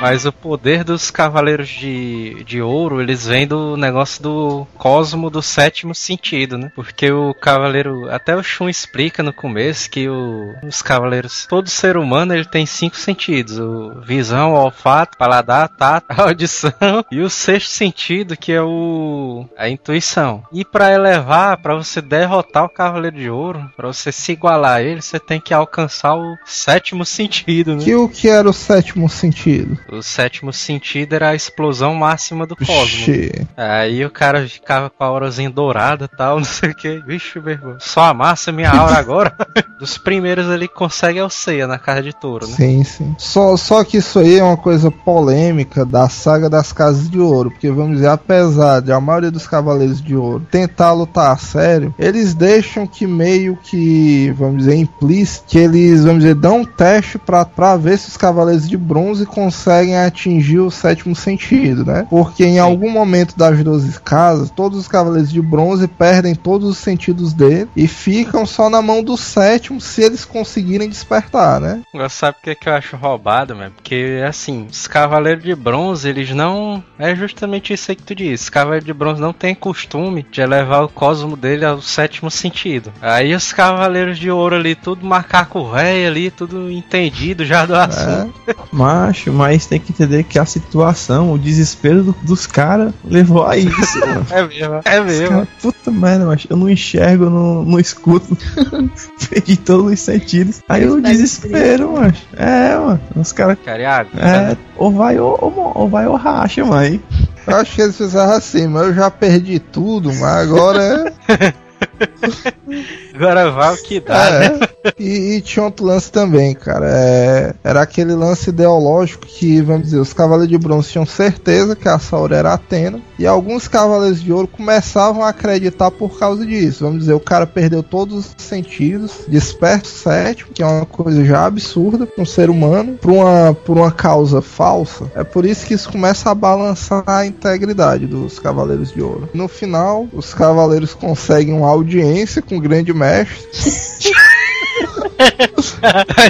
[0.00, 5.42] Mas o poder dos cavaleiros de, de ouro, eles vêm do negócio do cosmo do
[5.42, 6.72] sétimo sentido, né?
[6.74, 11.96] Porque o cavaleiro, até o Shun explica no começo que o- os cavaleiros, todo ser
[11.96, 16.72] humano, ele tem cinco sentidos: o visão, o olfato, paladar, tato, audição
[17.10, 20.42] e o sexto sentido, que é o a intuição.
[20.52, 24.82] E para elevar, para você derrotar o cavaleiro de ouro, para você se igualar a
[24.82, 27.84] ele, você tem que alcançar o sétimo sentido, né?
[27.84, 29.78] Que o que era o sétimo sentido?
[29.92, 33.06] O sétimo sentido era a explosão máxima do cosmos.
[33.06, 33.46] Vixe.
[33.56, 37.02] Aí o cara ficava com a aurazinha dourada e tal, não sei o que.
[37.06, 37.76] Vixe, meu irmão.
[37.80, 39.34] Só amassa minha aura agora.
[39.80, 41.30] Dos primeiros ali que consegue é o
[41.66, 42.54] na casa de touro, né?
[42.54, 43.14] Sim, sim.
[43.18, 47.50] Só, só que isso aí é uma coisa polêmica da saga das Casas de Ouro.
[47.50, 51.94] Porque, vamos dizer, apesar de a maioria dos Cavaleiros de Ouro tentar lutar a sério,
[51.98, 57.18] eles deixam que meio que, vamos dizer, implícito, que eles, vamos dizer, dão um teste
[57.18, 62.06] pra, pra ver se os Cavaleiros de Bronze conseguem atingir o sétimo sentido, né?
[62.08, 66.78] Porque em algum momento das 12 casas, todos os Cavaleiros de Bronze perdem todos os
[66.78, 71.82] sentidos dele e ficam só na mão do sétimo se eles conseguirem despertar, né?
[71.92, 73.72] Agora, sabe o que, que eu acho roubado, mano?
[73.72, 76.82] Porque, assim, os cavaleiros de bronze, eles não.
[76.98, 78.44] É justamente isso aí que tu disse.
[78.44, 82.92] Os cavaleiros de bronze não têm costume de elevar o cosmo dele ao sétimo sentido.
[83.00, 88.34] Aí os cavaleiros de ouro ali, tudo macaco velho ali, tudo entendido já do assunto.
[88.72, 93.56] Macho, mas tem que entender que a situação, o desespero do- dos caras levou a
[93.56, 93.70] isso,
[94.04, 94.26] mano.
[94.30, 95.28] É mesmo, é mesmo.
[95.28, 98.36] cara, puta merda, macho, eu não enxergo, eu não, não escuto.
[99.30, 100.60] Perdi todos os sentidos.
[100.68, 102.26] Aí o desespero, macho.
[102.36, 103.00] É, mano.
[103.16, 103.56] Os caras.
[103.64, 106.74] Cariago, É, ou vai ou, ou, ou vai ou racha, mano.
[106.80, 107.00] Aí
[107.46, 111.54] Eu acho que eles fizeram assim, mas eu já perdi tudo, mas agora é.
[113.14, 114.60] agora vai o que dá, né?
[114.84, 114.92] é.
[114.98, 116.86] E, e tinha outro lance também, cara.
[116.88, 121.88] É, era aquele lance ideológico que, vamos dizer, os Cavaleiros de Bronze tinham certeza que
[121.88, 123.00] a Saura era Atena.
[123.20, 126.84] E alguns Cavaleiros de Ouro começavam a acreditar por causa disso.
[126.84, 131.22] Vamos dizer, o cara perdeu todos os sentidos, desperta o sétimo, que é uma coisa
[131.22, 135.12] já absurda para um ser humano, por uma, por uma causa falsa.
[135.14, 139.28] É por isso que isso começa a balançar a integridade dos Cavaleiros de Ouro.
[139.34, 143.36] No final, os Cavaleiros conseguem uma audiência com o Grande Mestre.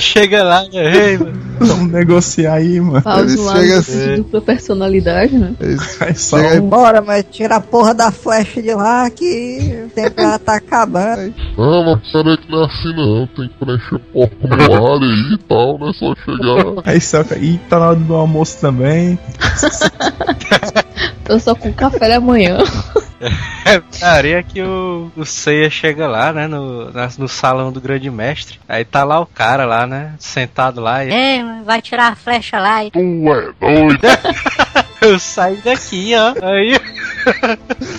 [0.01, 1.11] Chega lá, né?
[1.11, 1.33] Ei, mano.
[1.61, 3.03] vamos negociar aí, mano.
[3.03, 3.99] Faz Ele um chega lado assim.
[3.99, 5.55] de dupla personalidade, né?
[5.61, 6.01] Eles
[6.33, 10.21] Aí aí, um- Bora, mas tira a porra da flecha de lá que o tempo
[10.21, 11.35] já tá acabando.
[11.57, 13.27] Não, mas peraí que não é assim não.
[13.27, 16.83] Tem que preencher o formulário aí e tal, não é só chegar.
[16.85, 19.19] Aí só e tá na hora do almoço também.
[21.25, 22.59] Tô só com café da manhã.
[24.03, 26.47] Areia que o, o Seiya chega lá, né?
[26.47, 28.59] No, na- no salão do grande mestre.
[28.69, 30.15] Aí tá lá o cara lá, né?
[30.19, 31.05] Sentado lá.
[31.05, 34.01] E Ei, vai tirar a flecha lá e Tu é doido.
[35.03, 36.35] eu saí daqui, ó.
[36.47, 36.79] Aí.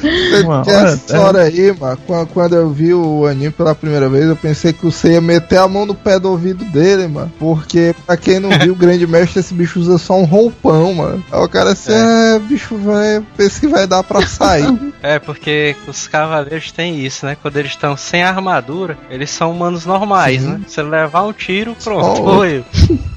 [0.02, 1.98] Tem hora, essa história aí, mano.
[2.34, 5.68] Quando, eu vi o anime pela primeira vez, eu pensei que você ia meter a
[5.68, 7.32] mão no pé do ouvido dele, mano.
[7.40, 11.24] Porque, pra quem não viu, o grande mestre, esse bicho usa só um roupão, mano.
[11.32, 14.72] Aí o cara assim, é, bicho, vai, pensa que vai dar pra sair.
[15.04, 17.36] É, porque os cavaleiros têm isso, né?
[17.42, 20.62] Quando eles estão sem armadura, eles são humanos normais, né?
[20.68, 23.02] Se levar um tiro, pronto, Oh.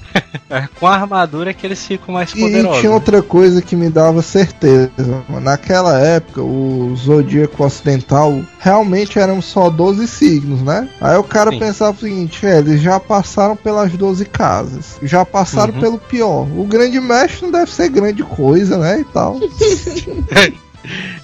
[0.50, 2.80] É com a armadura que eles ficam mais E, e poderosos.
[2.80, 4.90] tinha outra coisa que me dava certeza.
[5.28, 5.40] mano.
[5.40, 10.88] Naquela época, o zodíaco ocidental realmente eram só 12 signos, né?
[11.00, 11.58] Aí o cara Sim.
[11.58, 15.80] pensava o seguinte: é, eles já passaram pelas 12 casas, já passaram Uhum.
[15.80, 16.46] pelo pior.
[16.56, 19.00] O grande mestre não deve ser grande coisa, né?
[19.00, 19.38] E tal.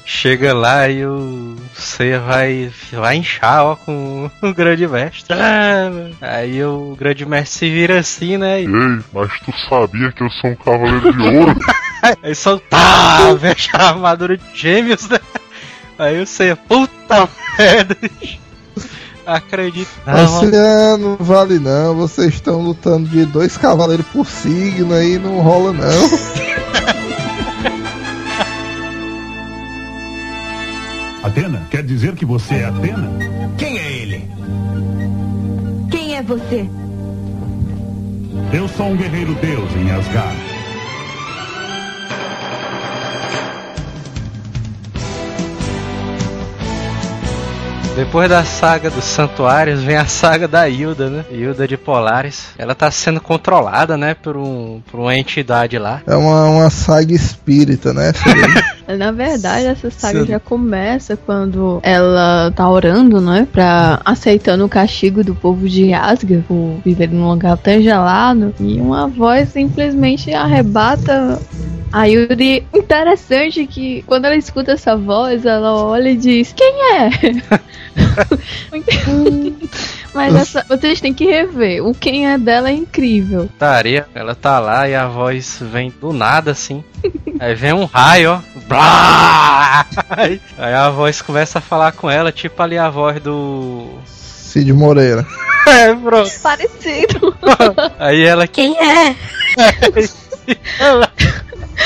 [0.04, 5.34] Chega lá e o Seiya vai, vai inchar, ó, com o grande mestre.
[5.34, 5.90] Ah.
[6.20, 8.62] Aí o grande mestre se vira assim, né?
[8.62, 11.56] E Ei, mas tu sabia que eu sou um cavaleiro de ouro?
[12.22, 15.18] aí só tá, fecha a armadura de gêmeos, né?
[15.98, 17.96] Aí o Seiya, puta merda.
[19.26, 19.90] Acredito.
[20.06, 21.94] Não, ah, não vale não.
[21.94, 26.10] Vocês estão lutando de dois cavaleiros por signo aí, não rola não.
[31.30, 31.62] Atena?
[31.70, 33.08] Quer dizer que você é Atena?
[33.56, 34.28] Quem é ele?
[35.88, 36.68] Quem é você?
[38.52, 40.36] Eu sou um guerreiro deus em Asgard.
[47.94, 51.24] Depois da saga dos santuários, vem a saga da Hilda, né?
[51.30, 52.46] Hilda de Polaris.
[52.58, 54.14] Ela tá sendo controlada, né?
[54.14, 56.02] Por, um, por uma entidade lá.
[56.06, 58.12] É uma, uma saga espírita, né?
[58.96, 60.26] Na verdade, essa saga Sim.
[60.26, 63.46] já começa quando ela tá orando, né?
[63.50, 68.54] Pra aceitando o castigo do povo de Asgard por viver num lugar tão gelado.
[68.60, 71.40] E uma voz simplesmente arrebata
[71.92, 72.66] a Yuri.
[72.74, 77.10] Interessante que quando ela escuta essa voz, ela olha e diz: Quem é?
[80.14, 81.84] Mas essa- vocês têm que rever.
[81.86, 83.48] O quem é dela é incrível.
[83.58, 86.82] Taria, ela tá lá e a voz vem do nada assim.
[87.38, 88.40] Aí vem um raio, ó.
[88.66, 89.86] Blá!
[90.10, 90.40] Aí
[90.74, 93.88] a voz começa a falar com ela, tipo ali a voz do.
[94.06, 95.26] Cid Moreira.
[95.66, 96.30] É, pronto.
[96.42, 97.36] Parecido.
[98.00, 98.48] Aí ela.
[98.48, 99.14] Quem é?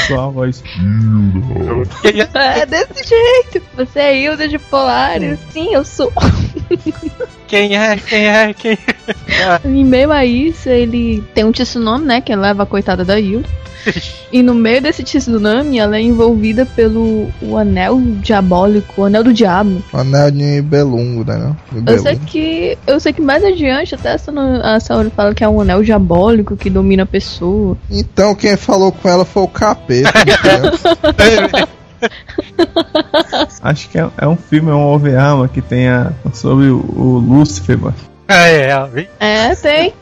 [0.06, 0.62] Só a voz.
[2.34, 3.66] É desse jeito.
[3.76, 5.38] Você é Hilda de Polaris.
[5.50, 6.10] Sim, eu sou.
[7.54, 7.96] Quem é?
[7.96, 8.52] Quem é?
[8.52, 9.60] Quem é?
[9.64, 12.20] Em meio a isso, ele tem um tsunami, né?
[12.20, 13.48] Que leva a coitada da Hilda.
[14.32, 19.32] E no meio desse tsunami, ela é envolvida pelo o anel diabólico, o anel do
[19.32, 19.80] diabo.
[19.92, 21.54] Anel de Belungo, né?
[21.70, 22.26] De Eu sei Belungo.
[22.26, 22.78] que.
[22.88, 24.16] Eu sei que mais adiante, até
[24.62, 27.78] a Saori fala que é um anel diabólico que domina a pessoa.
[27.88, 30.10] Então quem falou com ela foi o capeta.
[33.62, 36.78] Acho que é, é um filme, é um OVA, mano, que tem a, sobre o,
[36.78, 37.94] o Lúcifer, mano.
[38.26, 39.08] É, é, vem.
[39.20, 39.92] É, tem.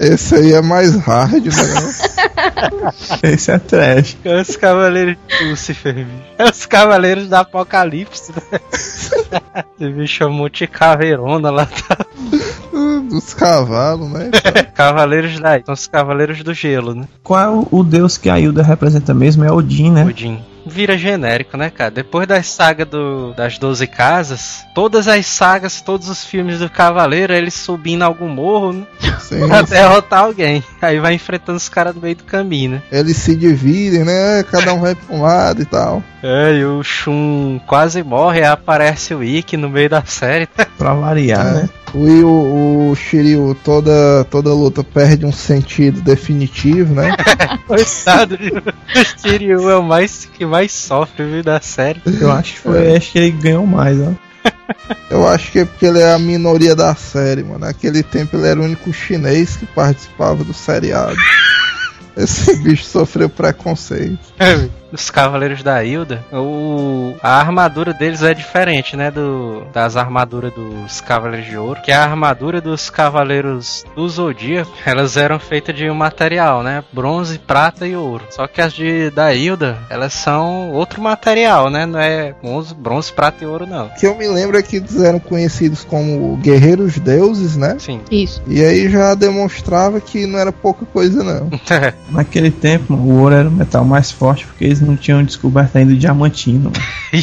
[0.00, 1.52] Esse aí é mais hard, né?
[3.22, 4.16] Esse é trash.
[4.24, 6.08] É os cavaleiros de Lúcifer, bicho.
[6.38, 8.60] É os cavaleiros do Apocalipse, né?
[8.72, 11.66] Esse bicho é um monte de caveirona lá.
[11.66, 11.98] Tá?
[13.10, 14.30] Dos cavalos, né?
[14.74, 15.60] Cavaleiros da.
[15.62, 17.06] São os cavaleiros do gelo, né?
[17.22, 19.44] Qual é o, o deus que a Hilda representa mesmo?
[19.44, 20.06] É Odin, né?
[20.06, 20.42] Odin.
[20.66, 21.90] Vira genérico, né, cara?
[21.92, 27.32] Depois da saga do, das 12 casas, todas as sagas, todos os filmes do Cavaleiro,
[27.32, 28.86] ele subindo algum morro, né?
[29.20, 29.46] Sim.
[29.48, 30.62] Pra derrotar alguém.
[30.82, 32.82] Aí vai enfrentando os caras no meio do caminho, né?
[32.90, 34.42] Eles se dividem, né?
[34.50, 36.02] Cada um vai pra um lado e tal.
[36.22, 40.48] É, e o Shun quase morre, aí aparece o Ikki no meio da série.
[40.76, 41.52] Pra variar, É.
[41.62, 41.68] né?
[41.94, 47.16] O, e o, o Shiryu, toda, toda luta perde um sentido definitivo, né?
[47.66, 52.00] Coitado, o Shiryu é o mais, que mais sofre, viu, da série.
[52.20, 54.12] Eu acho que foi, acho que ele ganhou mais, ó.
[55.10, 57.60] Eu acho que é porque ele é a minoria da série, mano.
[57.60, 61.16] Naquele tempo ele era o único chinês que participava do seriado.
[62.16, 64.18] Esse bicho sofreu preconceito.
[64.92, 69.10] Os Cavaleiros da Hilda, o, a armadura deles é diferente, né?
[69.10, 71.80] Do, das armaduras dos Cavaleiros de Ouro.
[71.82, 76.84] Que a armadura dos Cavaleiros do Zodíaco, elas eram feitas de um material, né?
[76.92, 78.24] Bronze, prata e ouro.
[78.30, 81.86] Só que as de, da Hilda, elas são outro material, né?
[81.86, 83.86] Não é bronze, bronze, prata e ouro, não.
[83.86, 87.76] O que eu me lembro é que eles eram conhecidos como guerreiros deuses, né?
[87.78, 88.00] Sim.
[88.10, 88.42] Isso.
[88.46, 91.50] E aí já demonstrava que não era pouca coisa, não.
[92.10, 95.92] Naquele tempo, o ouro era o metal mais forte porque eles não tinham descoberto ainda
[95.92, 96.72] o diamantino.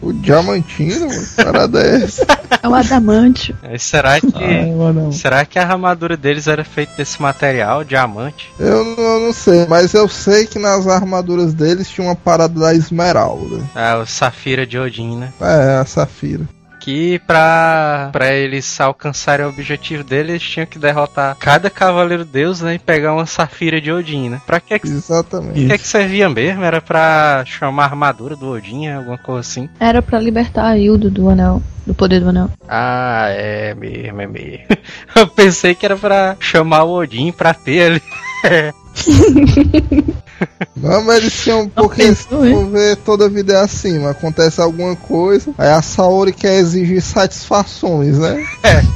[0.00, 2.26] O diamantino, mano, parada é essa?
[2.62, 3.54] É o adamante.
[3.62, 4.44] Aí Será que.
[4.44, 5.12] Ai, mano.
[5.12, 8.50] Será que a armadura deles era feita desse material, diamante?
[8.58, 12.58] Eu não, eu não sei, mas eu sei que nas armaduras deles tinha uma parada
[12.58, 13.62] da esmeralda.
[13.74, 15.32] Ah, o Safira de Odin, né?
[15.40, 16.46] É, a safira.
[16.88, 22.62] Que pra, pra eles alcançarem o objetivo deles, eles tinham que derrotar cada cavaleiro deus,
[22.62, 24.40] né, e pegar uma safira de Odin, né?
[24.46, 25.66] Pra que que, Exatamente.
[25.66, 26.64] que, que servia mesmo?
[26.64, 29.68] Era pra chamar a armadura do Odin, alguma coisa assim?
[29.78, 31.62] Era pra libertar a Hilda do anel.
[31.86, 32.50] Do poder do anel.
[32.66, 34.64] Ah, é mesmo, é mesmo.
[35.14, 38.02] Eu pensei que era pra chamar o Odin pra ter ali.
[40.76, 44.94] Não, mas eles tinham, porque for ver, toda a vida é assim, mas acontece alguma
[44.94, 48.46] coisa, aí a Saori quer exigir satisfações, né?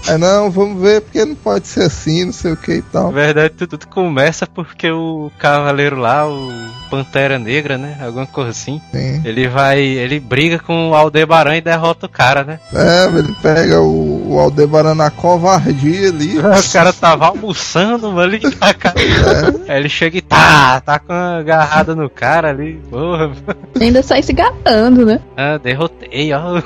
[0.07, 0.19] É.
[0.19, 3.13] não, vamos ver, porque não pode ser assim, não sei o que e Na tal.
[3.13, 6.51] verdade, tudo, tudo começa porque o cavaleiro lá, o
[6.91, 7.97] Pantera Negra, né?
[8.05, 8.81] Alguma coisa assim.
[8.93, 9.23] Sim.
[9.25, 9.81] Ele vai.
[9.81, 12.61] Ele briga com o Aldebaran e derrota o cara, né?
[12.75, 16.39] É, ele pega o, o Aldebaran na covardia ali.
[16.63, 18.95] O cara tava almoçando, mano, ali na cara.
[19.69, 22.81] Aí ele chega e tá, tá com a agarrada no cara ali.
[22.91, 23.33] Porra,
[23.81, 25.21] Ainda sai se gatando, né?
[25.37, 26.61] ah, derrotei, ó.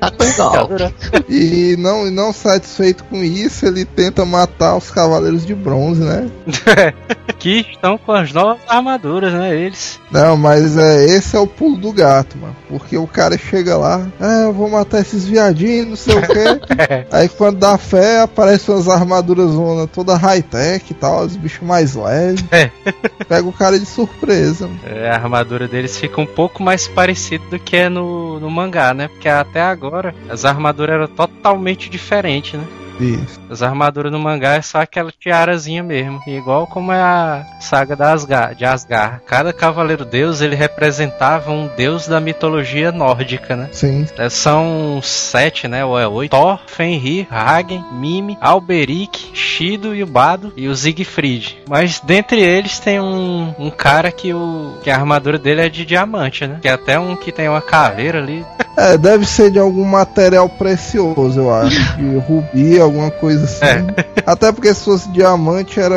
[0.00, 0.92] Tá com.
[1.28, 6.30] E não, e não satisfeito com isso, ele tenta matar os Cavaleiros de Bronze, né?
[7.44, 9.54] que estão com as novas armaduras, né?
[9.54, 10.00] Eles.
[10.10, 12.56] Não, mas é, esse é o pulo do gato, mano.
[12.66, 17.04] Porque o cara chega lá, é, eu vou matar esses viadinhos, não sei o quê.
[17.12, 21.94] Aí quando dá fé, aparecem umas armaduras zona toda high-tech e tal, os bichos mais
[21.94, 22.42] leves.
[22.50, 22.70] É.
[23.28, 24.66] Pega o cara de surpresa.
[24.66, 24.80] mano.
[24.86, 28.94] É, a armadura deles fica um pouco mais parecida do que é no, no mangá,
[28.94, 29.08] né?
[29.08, 32.64] Porque até agora as armaduras eram totalmente diferentes, né?
[33.00, 33.40] Isso.
[33.50, 36.20] As armaduras no mangá é só aquela tiarazinha mesmo.
[36.26, 39.20] Igual como é a saga da Asgard, de Asgard.
[39.26, 43.68] Cada cavaleiro deus, ele representava um deus da mitologia nórdica, né?
[43.72, 44.06] Sim.
[44.16, 45.84] É, São sete, né?
[45.84, 46.30] Ou é oito.
[46.30, 51.62] Thor, Fenrir, Hagen, Mime, Alberic, Shido e o Bado e o Siegfried.
[51.68, 55.84] Mas dentre eles tem um, um cara que, o, que a armadura dele é de
[55.84, 56.58] diamante, né?
[56.60, 58.44] Que é até um que tem uma caveira ali.
[58.76, 61.78] É, deve ser de algum material precioso, eu acho.
[61.94, 63.86] De rubi, alguma coisa assim.
[64.26, 65.94] Até porque se fosse diamante era,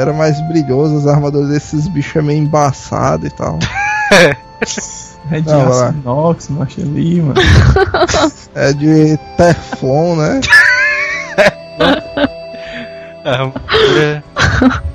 [0.00, 3.58] era mais brilhoso, as armaduras desses bichos é meio embaçado e tal.
[5.30, 7.40] É de Não, aço inox, macho ali, mano.
[8.54, 10.40] É de Teflon, né?
[13.28, 14.24] A armadura-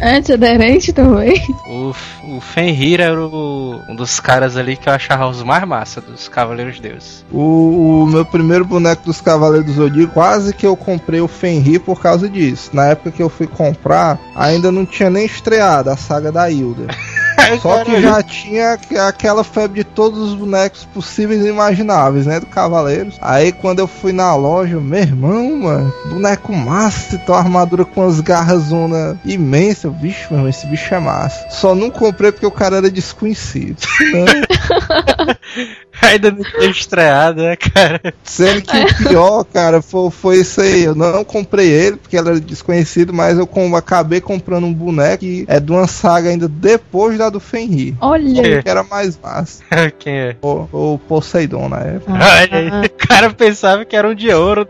[0.00, 1.42] Antiaderente também.
[1.66, 1.92] O,
[2.36, 6.28] o Fenrir era o- um dos caras ali que eu achava os mais massa dos
[6.28, 7.24] Cavaleiros Deuses.
[7.32, 11.80] O, o meu primeiro boneco dos Cavaleiros do Zodíaco, quase que eu comprei o Fenrir
[11.80, 12.70] por causa disso.
[12.74, 16.86] Na época que eu fui comprar, ainda não tinha nem estreado a saga da Hilda.
[17.60, 22.40] Só que já tinha aqu- aquela febre de todos os bonecos possíveis e imagináveis, né?
[22.40, 23.16] Do Cavaleiros.
[23.20, 28.20] Aí quando eu fui na loja, meu irmão, mano, boneco massa, então armadura com as
[28.20, 29.88] garras zona imensa.
[29.90, 31.46] Vixe, meu irmão, esse bicho é massa.
[31.50, 33.76] Só não comprei porque o cara era desconhecido.
[33.80, 34.24] Senão,
[36.02, 38.00] Ainda não tinha estreado, né, cara?
[38.22, 40.84] Sendo que o pior, cara, foi, foi isso aí.
[40.84, 45.18] Eu não comprei ele porque ele era desconhecido, mas eu com- acabei comprando um boneco
[45.20, 47.94] que é de uma saga ainda depois da do Fenrir.
[48.00, 48.62] Olha.
[48.62, 49.62] Que era mais massa.
[49.98, 50.36] Quem é?
[50.42, 52.12] O, o Poseidon na época.
[52.12, 54.66] Olha aí, o cara pensava que era um de ouro.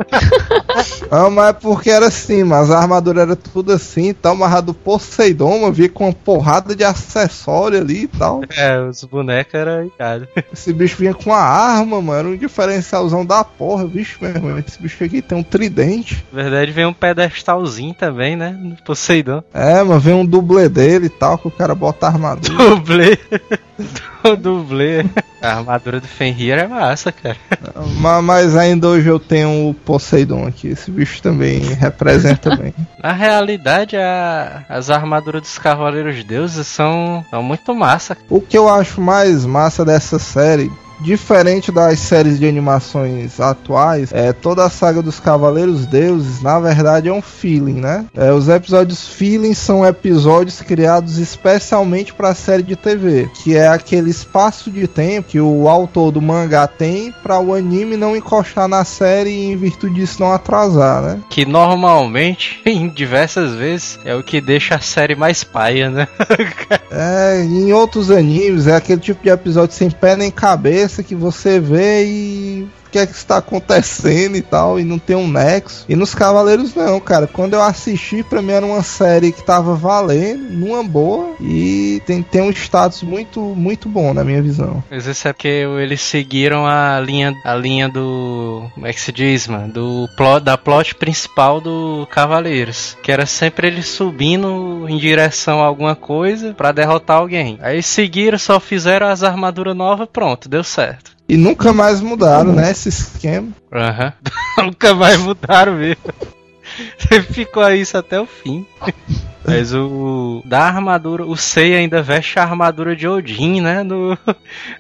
[1.11, 4.61] Não, mas é porque era assim, mas a armadura era tudo assim, tal, mas a
[4.61, 8.41] do Poseidon, mano, vinha com uma porrada de acessório ali e tal.
[8.57, 10.29] É, os bonecos eram irado.
[10.53, 14.59] Esse bicho vinha com uma arma, mano, era um diferencialzão da porra, bicho, meu irmão.
[14.59, 16.25] Esse bicho aqui tem um tridente.
[16.33, 18.57] Na verdade, vem um pedestalzinho também, né?
[18.59, 19.43] No Poseidon.
[19.53, 22.46] É, mas vem um dublê dele e tal, que o cara bota a armadura.
[22.57, 23.19] Dublê.
[24.41, 25.05] Dublê.
[25.41, 27.37] A armadura do Fenrir é massa, cara.
[28.01, 30.69] Ma- Mas ainda hoje eu tenho o Poseidon aqui.
[30.69, 32.75] Esse bicho também representa bem.
[33.03, 38.17] Na realidade, a- as armaduras dos Cavaleiros Deuses são, são muito massa.
[38.29, 40.71] O que eu acho mais massa dessa série,
[41.01, 47.09] diferente das séries de animações atuais, é toda a saga dos Cavaleiros Deuses, na verdade
[47.09, 48.07] é um feeling, né?
[48.15, 53.69] É, os episódios feeling são episódios criados especialmente para a série de TV, que é
[53.69, 58.69] aquele espaço de tempo que o autor do mangá tem para o anime não encostar
[58.69, 61.21] na série e em virtude disso não atrasar, né?
[61.31, 66.09] Que normalmente, em diversas vezes, é o que deixa a série mais paia, né?
[66.91, 71.59] É, em outros animes é aquele tipo de episódio sem pé nem cabeça que você
[71.61, 75.85] vê e que é que está acontecendo e tal, e não tem um nexo.
[75.89, 77.27] E nos Cavaleiros não, cara.
[77.27, 82.23] Quando eu assisti, pra mim era uma série que tava valendo, numa boa, e tem,
[82.23, 84.83] tem um status muito, muito bom na minha visão.
[84.91, 88.65] Mas isso é porque eles seguiram a linha, a linha do.
[88.75, 89.73] Como é que se diz, mano?
[89.73, 92.97] Do plot, da plot principal do Cavaleiros.
[93.03, 97.59] Que era sempre eles subindo em direção a alguma coisa pra derrotar alguém.
[97.61, 101.16] Aí seguiram, só fizeram as armaduras novas, pronto, deu certo.
[101.29, 103.49] E nunca mais mudaram, né, esse esquema.
[103.73, 104.13] Aham.
[104.65, 106.03] Nunca mais mudaram mesmo.
[107.31, 108.67] Ficou isso até o fim.
[109.45, 110.43] Mas o.
[110.45, 111.25] Da armadura.
[111.25, 113.83] O Sei ainda veste a armadura de Odin, né?
[113.83, 114.19] No,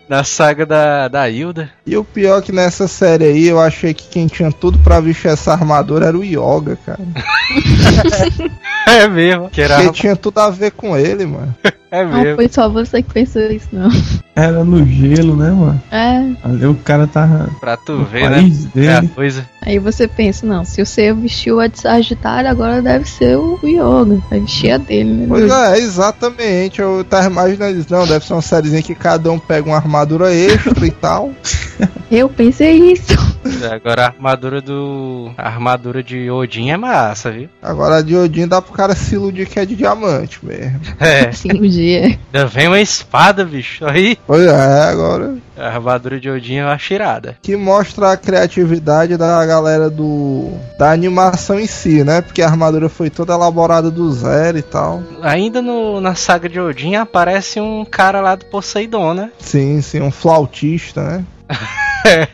[0.09, 1.70] na saga da, da Hilda.
[1.86, 5.01] E o pior é que nessa série aí, eu achei que quem tinha tudo pra
[5.01, 7.01] vestir essa armadura era o Yoga, cara.
[8.86, 9.51] É mesmo.
[9.51, 11.53] Que era, Porque tinha tudo a ver com ele, mano.
[11.91, 12.37] É Não mesmo.
[12.37, 13.89] foi só você que pensou isso, não.
[14.34, 15.82] Era no gelo, né, mano?
[15.91, 16.16] É.
[16.47, 17.49] Ali o cara tava.
[17.59, 18.51] Pra tu no ver, né?
[18.76, 19.12] É a dele.
[19.14, 19.49] coisa.
[19.62, 24.20] Aí você pensa, não, se você vestiu a de Sagitário, agora deve ser o Yoga.
[24.28, 25.26] Vai vestir a dele, né?
[25.28, 26.80] Pois é, exatamente.
[26.80, 27.91] Eu tava imaginando isso.
[27.91, 31.32] Não, deve ser uma sériezinha que cada um pega uma armadura extra e tal.
[32.11, 33.36] Eu pensei isso.
[33.72, 35.30] Agora a armadura do.
[35.36, 37.49] A armadura de Odin é massa, viu?
[37.62, 40.80] Agora a de Odin dá pro cara se iludir que é de diamante mesmo.
[40.99, 41.30] É.
[41.32, 42.18] Sim, um dia.
[42.32, 43.84] Ainda vem uma espada, bicho.
[43.84, 44.18] Aí.
[44.26, 45.36] Pois é, agora.
[45.57, 47.36] A armadura de Odin eu acho irada.
[47.42, 50.53] Que mostra a criatividade da galera do.
[50.78, 52.20] da animação em si, né?
[52.20, 55.03] Porque a armadura foi toda elaborada do zero e tal.
[55.22, 59.30] Ainda no, na saga de Odin aparece um cara lá do Poseidon, né?
[59.38, 61.24] Sim, sim, um flautista, né?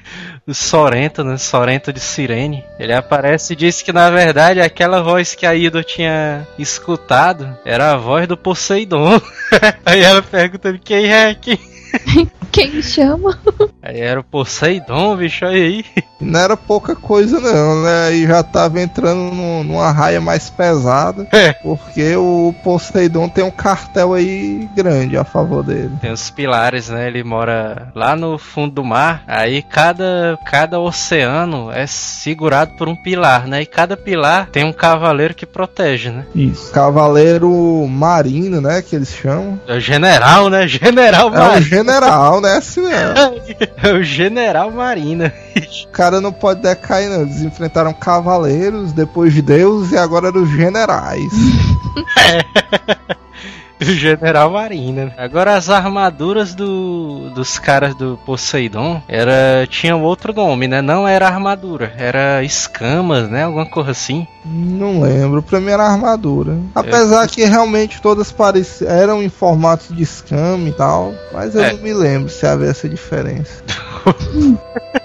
[0.47, 1.37] o Sorento, né?
[1.37, 2.65] Sorento de Sirene.
[2.79, 7.93] Ele aparece e diz que na verdade aquela voz que a Ido tinha escutado era
[7.93, 9.21] a voz do Poseidon.
[9.87, 11.59] Aí ela pergunta quem é quem.
[12.53, 13.39] Quem me chama?
[13.83, 15.85] Aí era o Poseidon, bicho, aí.
[16.21, 18.15] Não era pouca coisa não, né?
[18.15, 21.27] E já tava entrando num- numa raia mais pesada.
[21.33, 21.53] É.
[21.55, 25.91] Porque o Poseidon tem um cartel aí grande a favor dele.
[26.01, 27.09] Tem os pilares, né?
[27.09, 29.25] Ele mora lá no fundo do mar.
[29.27, 33.63] Aí cada, cada oceano é segurado por um pilar, né?
[33.63, 36.25] E cada pilar tem um cavaleiro que protege, né?
[36.37, 36.71] Isso.
[36.71, 37.51] Cavaleiro
[37.89, 38.81] Marino, né?
[38.81, 39.59] Que eles chamam.
[39.67, 40.69] É o general, né?
[40.71, 42.91] General É o general, né?
[42.91, 43.57] Mesmo.
[43.83, 45.33] É o general Marina.
[45.85, 47.23] O cara não pode decair, não.
[47.23, 51.33] Eles enfrentaram cavaleiros, depois Deus e agora eram os generais.
[51.97, 52.03] O
[53.97, 55.13] general Marina.
[55.17, 60.81] Agora as armaduras do, dos caras do Poseidon era tinham outro nome, né?
[60.81, 63.45] Não era armadura, era escamas, né?
[63.45, 64.27] Alguma coisa assim.
[64.45, 66.57] Não lembro, pra mim era armadura.
[66.75, 71.73] Apesar que realmente todas pareciam, eram em formatos de escama e tal, mas eu É.
[71.73, 73.63] não me lembro se havia essa diferença.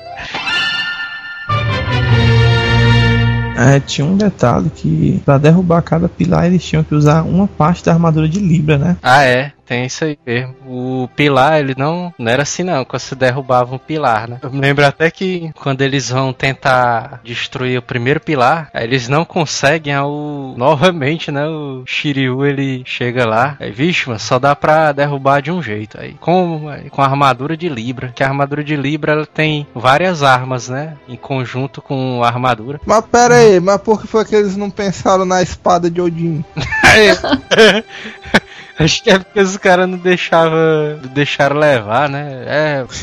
[3.68, 7.84] É, tinha um detalhe que pra derrubar cada pilar eles tinham que usar uma parte
[7.84, 8.97] da armadura de Libra, né?
[9.01, 10.55] Ah, é, tem isso aí mesmo.
[10.65, 14.39] O pilar, ele não, não era assim não, quando se derrubava um pilar, né?
[14.41, 19.07] Eu me lembro até que quando eles vão tentar destruir o primeiro pilar, aí eles
[19.07, 21.45] não conseguem, aí o, novamente, né?
[21.45, 25.99] O Shiryu, ele chega lá, aí, vixe, mas só dá pra derrubar de um jeito.
[25.99, 29.68] Aí, com, aí, com a armadura de Libra, que a armadura de Libra, ela tem
[29.76, 30.95] várias armas, né?
[31.07, 32.80] Em conjunto com a armadura.
[32.86, 36.43] Mas pera aí, mas por que foi que eles não pensaram na espada de Odin?
[38.80, 42.43] Acho que é porque os caras não deixavam, deixaram levar, né?
[42.45, 42.86] É,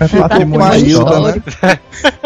[0.00, 1.42] É patrimônio né?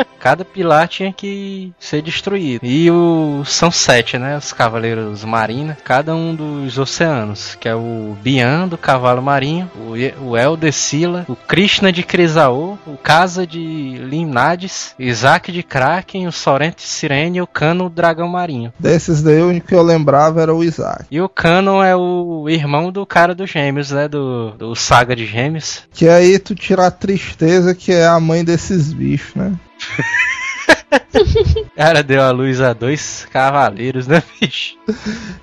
[0.23, 2.64] Cada pilar tinha que ser destruído.
[2.64, 4.37] E o são sete, né?
[4.37, 10.31] Os cavaleiros marina, cada um dos oceanos, que é o Bian do cavalo marinho, o,
[10.31, 16.29] o El de Sila, o Krishna de Crisaô, o Casa de Limnades, Isaac de Kraken,
[16.29, 18.73] o Sorrento de Sirene e o Cano dragão marinho.
[18.79, 21.05] Desses daí, o único que eu lembrava era o Isaac.
[21.11, 24.07] E o Cano é o irmão do cara dos gêmeos, né?
[24.07, 25.83] Do, do Saga de Gêmeos.
[25.93, 29.53] Que aí tu tira a tristeza que é a mãe desses bichos, né?
[31.76, 34.76] Cara, deu a luz a dois cavaleiros, né, bicho?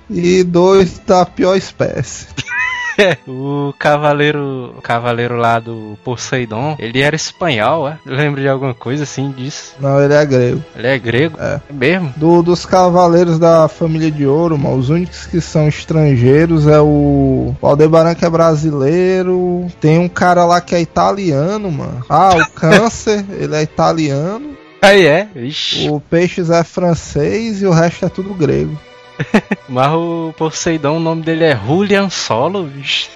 [0.10, 2.28] E dois da pior espécie.
[3.28, 8.00] o cavaleiro, o cavaleiro lá do Poseidon, ele era espanhol, é?
[8.06, 9.76] Eu lembro de alguma coisa assim disso.
[9.80, 10.64] Não, ele é grego.
[10.76, 11.38] Ele é grego?
[11.40, 11.60] É.
[11.72, 12.14] mesmo?
[12.16, 17.56] Do, dos cavaleiros da família de ouro, mano, os únicos que são estrangeiros é o,
[17.60, 19.68] o Aldebaran que é brasileiro.
[19.80, 22.04] Tem um cara lá que é italiano, mano.
[22.10, 24.58] Ah, o Câncer, ele é italiano.
[24.82, 25.28] Aí é?
[25.36, 25.90] Ixi.
[25.90, 28.78] O Peixes é francês e o resto é tudo grego.
[29.68, 33.10] Mas o Poseidon, o nome dele é Julian Solo, bicho.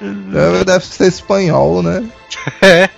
[0.00, 2.08] Deve, deve ser espanhol, né?
[2.62, 2.90] é.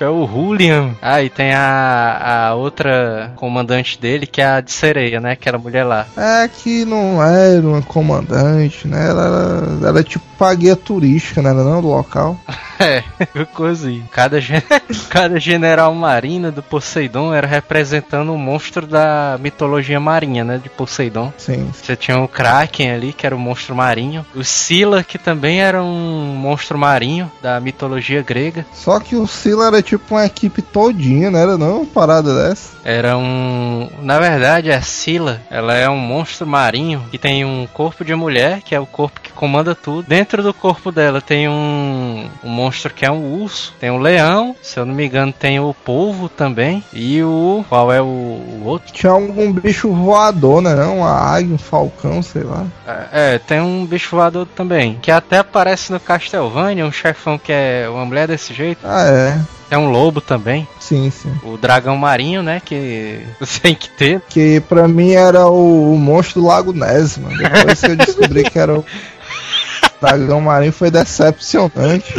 [0.00, 0.94] Acho É o Julian.
[1.02, 5.32] Ah, e tem a, a outra comandante dele, que é a de sereia, né?
[5.32, 6.06] Aquela mulher lá.
[6.16, 9.08] É que não era uma comandante, né?
[9.10, 11.52] Ela era, era tipo a guia turística, né?
[11.52, 12.38] Não do local.
[12.82, 13.04] É,
[13.52, 14.02] coisa aí.
[14.10, 14.62] Cada, gen-
[15.10, 20.56] cada general marina do Poseidon era representando um monstro da mitologia marinha, né?
[20.56, 21.30] De Poseidon.
[21.36, 21.68] Sim.
[21.74, 24.24] Você tinha o Kraken ali, que era o monstro marinho.
[24.34, 28.64] O Sila, que também era um monstro marinho da mitologia grega.
[28.72, 31.42] Só que o Sila era tipo uma equipe todinha, né?
[31.42, 32.70] Era não uma parada dessa.
[32.84, 33.88] Era um.
[34.02, 38.62] Na verdade, a Sila, ela é um monstro marinho que tem um corpo de mulher,
[38.62, 40.06] que é o corpo que comanda tudo.
[40.06, 44.54] Dentro do corpo dela tem um, um monstro que é um urso, tem um leão,
[44.62, 46.84] se eu não me engano, tem o polvo também.
[46.92, 47.64] E o.
[47.68, 48.92] Qual é o, o outro?
[48.92, 50.74] Tinha algum bicho voador, né?
[50.74, 50.98] Não?
[50.98, 52.64] Uma águia, um falcão, sei lá.
[53.12, 57.88] É, tem um bicho voador também, que até aparece no Castlevania, um chefão que é
[57.90, 58.80] uma mulher desse jeito.
[58.84, 59.59] Ah, é.
[59.70, 60.66] Tem um lobo também.
[60.80, 61.32] Sim, sim.
[61.44, 62.60] O dragão marinho, né?
[62.62, 64.20] Que você tem que ter.
[64.28, 67.38] Que pra mim era o, o monstro do Lago Ness, mano.
[67.38, 68.84] Depois que eu descobri que era o
[70.02, 72.14] dragão marinho foi decepcionante.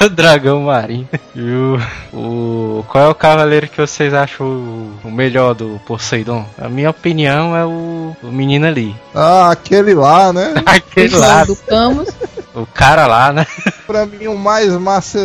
[0.00, 1.06] o dragão marinho.
[1.34, 1.78] E o,
[2.16, 2.84] o.
[2.88, 6.42] Qual é o cavaleiro que vocês acham o, o melhor do Poseidon?
[6.58, 8.96] A minha opinião é o, o menino ali.
[9.14, 10.54] Ah, aquele lá, né?
[10.64, 11.44] Aquele lá.
[11.44, 12.08] do Camus.
[12.56, 13.46] O cara lá, né?
[13.86, 15.18] Pra mim, o mais massa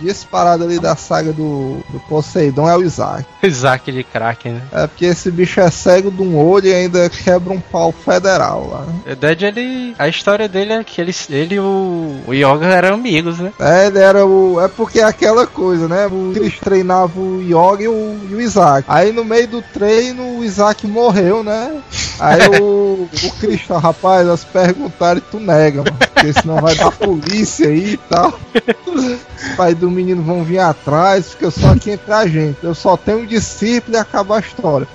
[0.00, 3.24] disparado ali da saga do, do Poseidon é o Isaac.
[3.42, 4.62] Isaac de Kraken, né?
[4.70, 8.68] É porque esse bicho é cego de um olho e ainda quebra um pau federal
[8.70, 8.80] lá.
[8.86, 9.96] Na verdade, ele.
[9.98, 13.52] A história dele é que ele, ele e o, o Yoga eram amigos, né?
[13.58, 14.60] É, ele era o.
[14.60, 16.06] É porque é aquela coisa, né?
[16.06, 18.84] O, eles treinavam o Yoga e o, e o Isaac.
[18.88, 21.80] Aí no meio do treino, o Isaac morreu, né?
[22.20, 25.96] Aí o, o Cristo, rapaz, elas perguntaram e tu nega, mano.
[26.14, 28.38] Porque senão vai dar polícia aí e tal.
[28.86, 32.58] Os pais do menino vão vir atrás, fica só aqui entre a gente.
[32.62, 34.86] Eu só tenho um discípulo e acaba a história.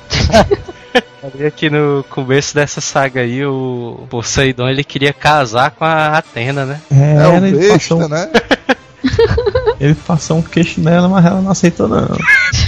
[1.21, 6.65] Ali aqui no começo dessa saga aí, o Poseidon ele queria casar com a Atena,
[6.65, 6.81] né?
[6.89, 8.31] É, É o ele, besta, passou, né?
[9.79, 12.07] ele passou um queixo nela, mas ela não aceitou não.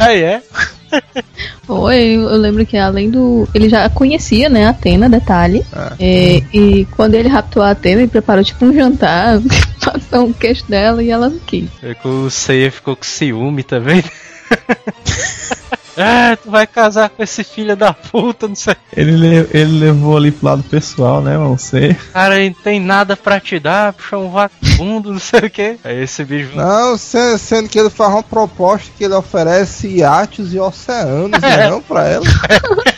[0.01, 0.43] Aí é.
[1.67, 3.47] Oi, eu lembro que além do.
[3.53, 5.65] Ele já conhecia, né, a Atena, detalhe.
[5.99, 9.39] É, e quando ele raptou a Atena, ele preparou tipo um jantar,
[9.83, 11.69] passou um queixo dela e ela não quis.
[11.81, 14.03] É que o Seiya ficou com ciúme também.
[15.97, 18.75] ah, tu vai casar com esse filho da puta, não sei.
[18.95, 21.57] Ele, le- ele levou ali pro lado pessoal, né, mano?
[21.57, 21.95] Você.
[22.13, 25.77] Cara, ele não tem nada pra te dar, puxa um vagabundo, não sei o que.
[25.83, 26.55] Aí esse bicho.
[26.55, 31.69] Não, se- sendo que ele faz uma proposta que ele oferece iates e oceanos, né,
[31.69, 32.25] não pra ela.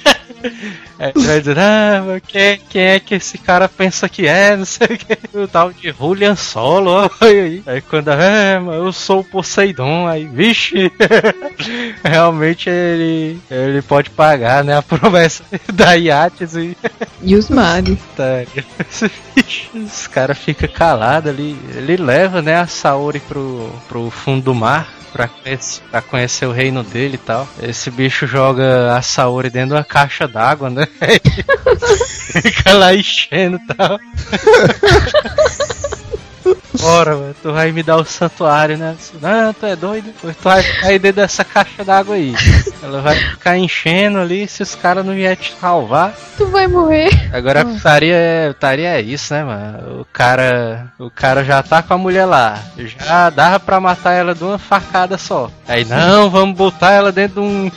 [0.99, 4.65] É, ele vai dizer, ah, quem, quem é que esse cara pensa que é, não
[4.65, 5.37] sei o que.
[5.37, 7.63] O tal de Julian Solo, ó, aí.
[7.65, 10.91] Aí quando, é, eu sou o Poseidon, aí, vixe.
[12.03, 16.77] Realmente ele, ele pode pagar, né, a promessa da Iates e...
[17.21, 17.47] E os.
[18.15, 18.45] Tá,
[19.35, 21.57] bicho, Os cara fica calado ali.
[21.75, 24.87] Ele leva, né, a Saori pro, pro fundo do mar.
[25.13, 27.47] Pra conhecer, pra conhecer o reino dele e tal.
[27.61, 30.87] Esse bicho joga a Saori dentro de uma caixa d'água, né?
[32.41, 33.99] Fica lá enchendo e tal.
[36.81, 38.97] Bora, mano, tu vai me dar o santuário, né?
[39.21, 40.11] Não, tu é doido?
[40.19, 42.33] Pois tu vai ficar aí dentro dessa caixa d'água aí.
[42.81, 46.13] Ela vai ficar enchendo ali se os caras não vier te salvar.
[46.35, 47.09] Tu vai morrer.
[47.31, 48.17] Agora a putaria,
[48.53, 50.01] putaria é isso, né, mano?
[50.01, 52.59] O cara, o cara já tá com a mulher lá.
[52.75, 55.49] Já dava pra matar ela de uma facada só.
[55.67, 57.71] Aí, não, vamos botar ela dentro de um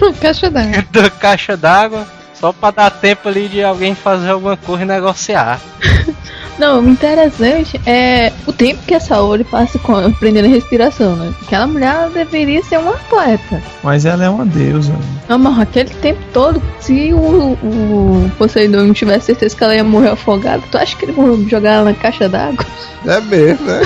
[0.20, 0.84] Caixa d'água.
[0.92, 2.06] da caixa d'água.
[2.34, 5.60] Só pra dar tempo ali de alguém fazer alguma coisa e negociar.
[6.56, 11.32] Não, o interessante é o tempo que a Saori passa com, aprendendo a respiração, né?
[11.42, 13.62] Aquela mulher ela deveria ser uma atleta.
[13.82, 14.92] Mas ela é uma deusa.
[15.28, 19.84] Não, mas aquele tempo todo, se o, o Poseidon não tivesse certeza que ela ia
[19.84, 22.66] morrer afogada, tu acha que ele ia jogar ela na caixa d'água?
[23.06, 23.80] É mesmo, né?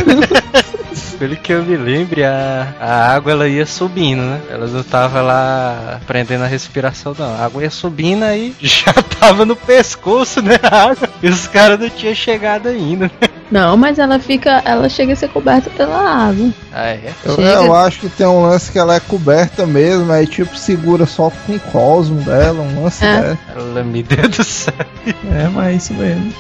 [1.19, 4.41] Pelo que eu me lembre, a, a água ela ia subindo, né?
[4.51, 7.35] Ela não tava lá prendendo a respiração, não.
[7.35, 10.59] A água ia subindo aí já tava no pescoço, né?
[10.63, 11.09] A água.
[11.23, 13.07] E os caras não tinham chegado ainda.
[13.21, 13.29] né?
[13.51, 14.63] Não, mas ela fica.
[14.65, 16.51] Ela chega a ser coberta pela água.
[16.73, 17.13] Ah, é?
[17.25, 21.05] Eu, eu acho que tem um lance que ela é coberta mesmo, aí tipo segura
[21.07, 23.21] só com o cosmo dela, um lance É.
[23.21, 23.39] dela.
[23.55, 24.73] Ela me deu do céu.
[25.07, 26.33] É, mas é isso mesmo.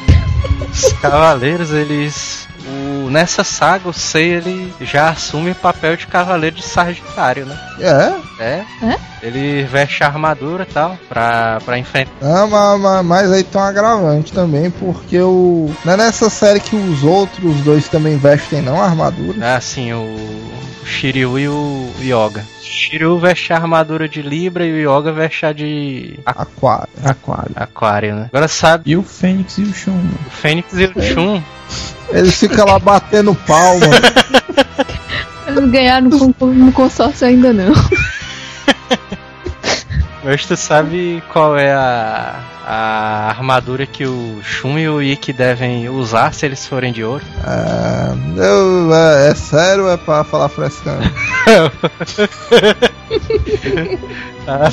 [0.72, 2.48] Os cavaleiros, eles.
[2.72, 7.58] O, nessa saga, o Sei ele já assume o papel de cavaleiro de Sagitário, né?
[7.80, 8.42] É?
[8.42, 8.64] É.
[8.82, 8.98] É?
[9.22, 12.12] Ele veste a armadura e tal, pra, pra enfrentar.
[12.22, 15.70] Ah, mas, mas, mas aí tem um agravante também, porque o.
[15.84, 19.54] Não é nessa série que os outros dois também vestem não a armadura.
[19.56, 22.44] Assim, o, o Shiryu e o Yoga.
[22.60, 26.88] Shiryu veste a armadura de Libra e o Yoga veste a de Aquário.
[27.04, 27.52] Aquário.
[27.54, 28.30] Aquário, né?
[28.32, 30.00] Agora sabe, E o Fênix e o Shun.
[30.26, 31.42] o Fênix e o Shun.
[32.12, 33.86] Eles ficam lá batendo palma.
[35.48, 37.72] Eles ganharam no, con- no consórcio ainda não.
[40.24, 45.88] Mas tu sabe qual é a, a armadura que o Shun e o Ikki devem
[45.88, 47.24] usar se eles forem de ouro?
[47.44, 51.02] Ah, eu, é, é sério ou é pra falar frescando?
[54.46, 54.70] A,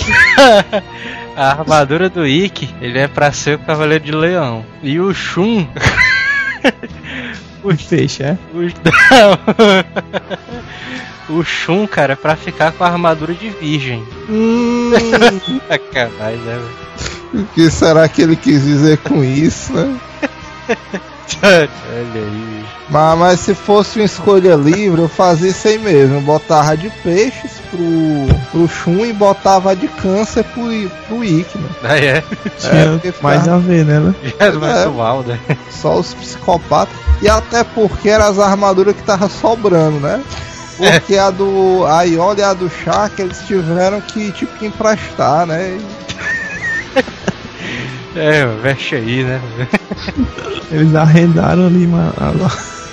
[1.35, 4.63] a armadura do Ikki, ele é pra ser o Cavaleiro de Leão.
[4.83, 5.67] E o Shun.
[7.63, 8.37] O peixe, é?
[8.53, 8.61] o,
[11.29, 11.37] não.
[11.37, 14.03] o Shun, cara, é pra ficar com a armadura de Virgem.
[14.29, 14.91] hum,
[15.67, 16.57] Sacanagem, né?
[16.57, 16.89] velho?
[17.33, 19.99] o que será que ele quis dizer com isso, né?
[21.43, 21.69] Olha
[22.15, 22.65] aí.
[22.89, 26.15] Mas, mas se fosse uma escolha livre, eu fazia isso aí mesmo.
[26.15, 27.79] Eu botava de peixes pro,
[28.51, 30.63] pro Shun e botava de câncer pro,
[31.07, 31.75] pro Ikki, mano.
[31.83, 32.23] Ah, é?
[32.57, 33.99] Tinha porque mais a ver, né?
[33.99, 34.15] né?
[34.39, 35.39] É muito mal, né?
[35.69, 36.95] Só os psicopatas.
[37.21, 40.21] E até porque eram as armaduras que tava sobrando, né?
[40.77, 45.45] Porque a do a Iola e a do Shaka eles tiveram que tipo que emprestar,
[45.45, 45.77] né?
[48.15, 49.41] É, veste aí, né?
[50.71, 52.13] Eles arrendaram ali, mano.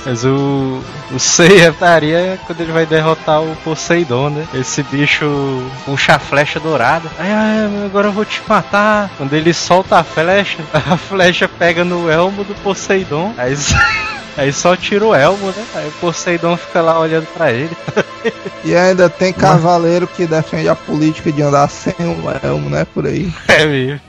[0.07, 0.81] Mas o.
[1.13, 4.47] O Seiya estaria quando ele vai derrotar o Poseidon, né?
[4.55, 7.09] Esse bicho puxa a flecha dourada.
[7.19, 9.11] Ai, ai, agora eu vou te matar.
[9.17, 13.35] Quando ele solta a flecha, a flecha pega no elmo do Poseidon.
[13.37, 13.57] Aí,
[14.37, 15.65] aí só tira o elmo, né?
[15.75, 17.77] Aí o Poseidon fica lá olhando pra ele.
[18.65, 22.85] E ainda tem cavaleiro que defende a política de andar sem o elmo, né?
[22.93, 23.33] Por aí.
[23.47, 24.01] É mesmo.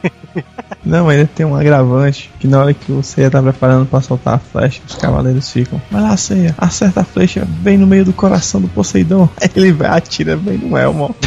[0.87, 4.35] Não, ainda tem um agravante que na hora que o Seiya tá preparando pra soltar
[4.35, 5.81] a flecha, os cavaleiros ficam.
[5.91, 9.27] Vai lá, Seiya, acerta a flecha bem no meio do coração do Poseidon.
[9.41, 11.13] Aí ele vai atira bem no Elmo.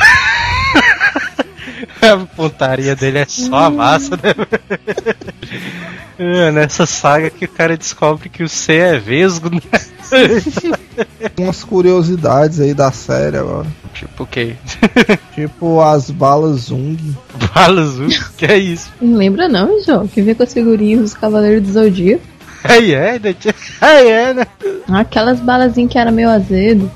[2.01, 4.35] A pontaria dele é só a massa, né?
[6.23, 9.61] É, nessa saga que o cara descobre que o C é vesgo, né?
[11.43, 13.67] Umas curiosidades aí da série agora.
[13.95, 14.57] Tipo o quê?
[15.35, 16.99] Tipo as balas Zung.
[17.55, 17.97] Balas,
[18.37, 18.91] que é isso?
[19.01, 20.07] Não lembra não, João?
[20.07, 22.23] Que vem com as figurinhas dos Cavaleiros do Zodíaco.
[22.63, 23.35] Aí é, né?
[23.81, 24.47] Aí é, né?
[24.89, 26.91] Aquelas balazinhas que era meio azedo.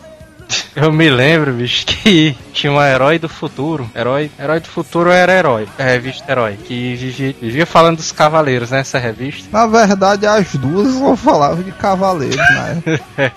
[0.76, 3.90] Eu me lembro, bicho, que tinha um herói do futuro.
[3.94, 5.68] Herói, herói do futuro era herói.
[5.76, 6.56] É revista herói.
[6.56, 9.48] Que vivia, vivia falando dos cavaleiros nessa revista.
[9.52, 13.00] Na verdade, as duas só falavam de cavaleiros, né?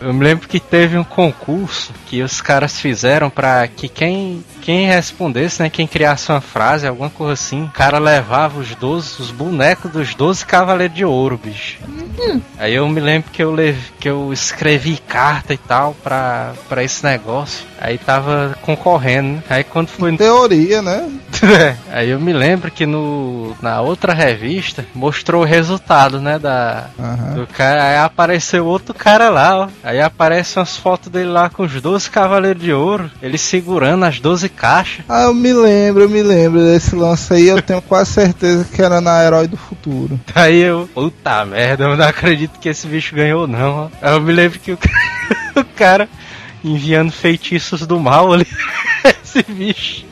[0.00, 4.86] Eu me lembro que teve um concurso que os caras fizeram pra que quem, quem
[4.86, 5.70] respondesse, né?
[5.70, 10.14] Quem criasse uma frase, alguma coisa assim, o cara levava os 12, os bonecos dos
[10.14, 11.78] 12 cavaleiros de ouro, bicho.
[12.58, 16.82] Aí eu me lembro que eu, leve, que eu escrevi carta e tal pra, pra
[16.82, 17.64] esse negócio.
[17.80, 19.42] Aí tava concorrendo, né?
[19.50, 20.16] Aí quando foi.
[20.16, 21.08] Teoria, né?
[21.92, 26.38] Aí eu me lembro que no, na outra revista mostrou o resultado, né?
[26.38, 27.34] Da, Aham.
[27.34, 27.82] do cara.
[27.84, 29.68] Aí apareceu outro cara lá, ó.
[29.82, 33.10] Aí aparecem umas fotos dele lá com os 12 cavaleiros de ouro.
[33.22, 35.04] Ele segurando as 12 caixas.
[35.08, 37.48] Ah, eu me lembro, eu me lembro desse lance aí.
[37.48, 40.18] Eu tenho quase certeza que era na Herói do Futuro.
[40.34, 43.84] Aí eu, puta merda, eu não acredito que esse bicho ganhou, não.
[43.84, 43.88] ó.
[44.00, 44.88] Aí eu me lembro que o, ca-
[45.60, 46.08] o cara
[46.68, 48.46] enviando feitiços do mal ali,
[49.22, 50.04] esse bicho,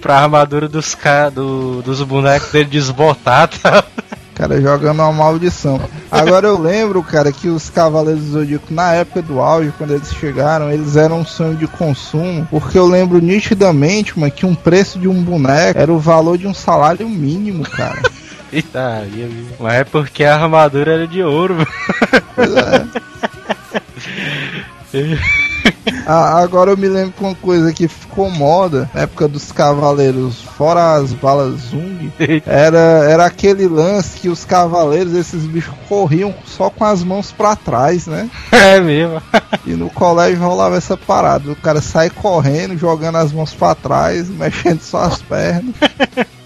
[0.00, 3.84] pra armadura dos, ca, do, dos bonecos dele desbotar, tá?
[4.36, 5.80] Cara, jogando uma maldição.
[6.10, 10.12] Agora eu lembro, cara, que os Cavaleiros do Zodíaco, na época do auge, quando eles
[10.12, 12.46] chegaram, eles eram um sonho de consumo.
[12.50, 16.46] Porque eu lembro nitidamente, mano, que um preço de um boneco era o valor de
[16.46, 18.02] um salário mínimo, cara.
[18.52, 19.06] Eita,
[19.58, 21.66] mas é porque a armadura era de ouro.
[22.34, 22.86] Pois é.
[26.08, 30.40] Ah, agora eu me lembro com uma coisa que ficou moda na época dos cavaleiros,
[30.40, 32.12] fora as balas Zung,
[32.46, 37.56] era, era aquele lance que os cavaleiros, esses bichos corriam só com as mãos pra
[37.56, 38.30] trás, né?
[38.52, 39.20] É mesmo.
[39.66, 44.28] E no colégio rolava essa parada, o cara sai correndo, jogando as mãos pra trás,
[44.28, 45.74] mexendo só as pernas.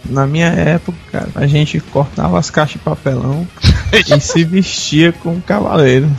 [0.05, 3.47] Na minha época, cara, a gente cortava as caixas de papelão
[3.93, 6.11] e se vestia com um cavaleiro.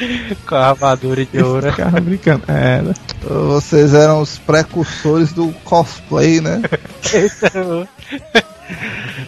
[0.46, 1.70] Com a armadura de ouro.
[1.70, 2.44] Ficava brincando.
[2.48, 2.94] Era.
[3.22, 6.62] Vocês eram os precursores do cosplay, né?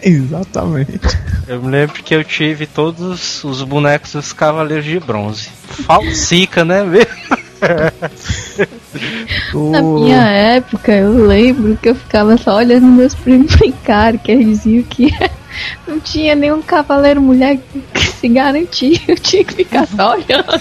[0.01, 1.17] Exatamente.
[1.47, 5.49] Eu me lembro que eu tive todos os bonecos dos Cavaleiros de Bronze.
[5.85, 6.83] Falsica, né?
[6.83, 7.42] mesmo?
[9.53, 14.63] Na minha época, eu lembro que eu ficava só olhando meus primos brincar, que eles
[14.63, 15.11] diziam que
[15.87, 17.59] não tinha nenhum cavaleiro mulher
[17.93, 18.99] que se garantia.
[19.07, 20.59] Eu tinha que ficar só olhando.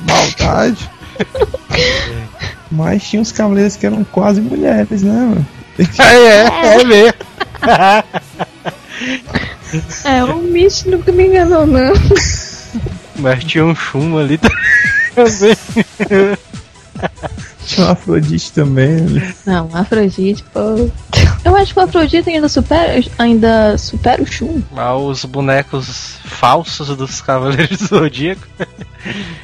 [0.00, 0.90] Maldade.
[2.70, 5.46] Mas tinha uns cavaleiros que eram quase mulheres, né, mano?
[5.98, 7.14] É, é mesmo.
[10.04, 11.92] É, o Mitch nunca me enganou, não.
[13.16, 14.56] Mas tinha um chum ali também.
[17.66, 19.00] Tinha uma Afrodite também.
[19.00, 19.34] né?
[19.46, 20.90] Não, Afrodite, pô.
[21.44, 24.60] Eu acho que o Afrodite ainda supera, ainda supera o Shun.
[24.72, 28.42] Mas os bonecos falsos dos Cavaleiros do Zodíaco.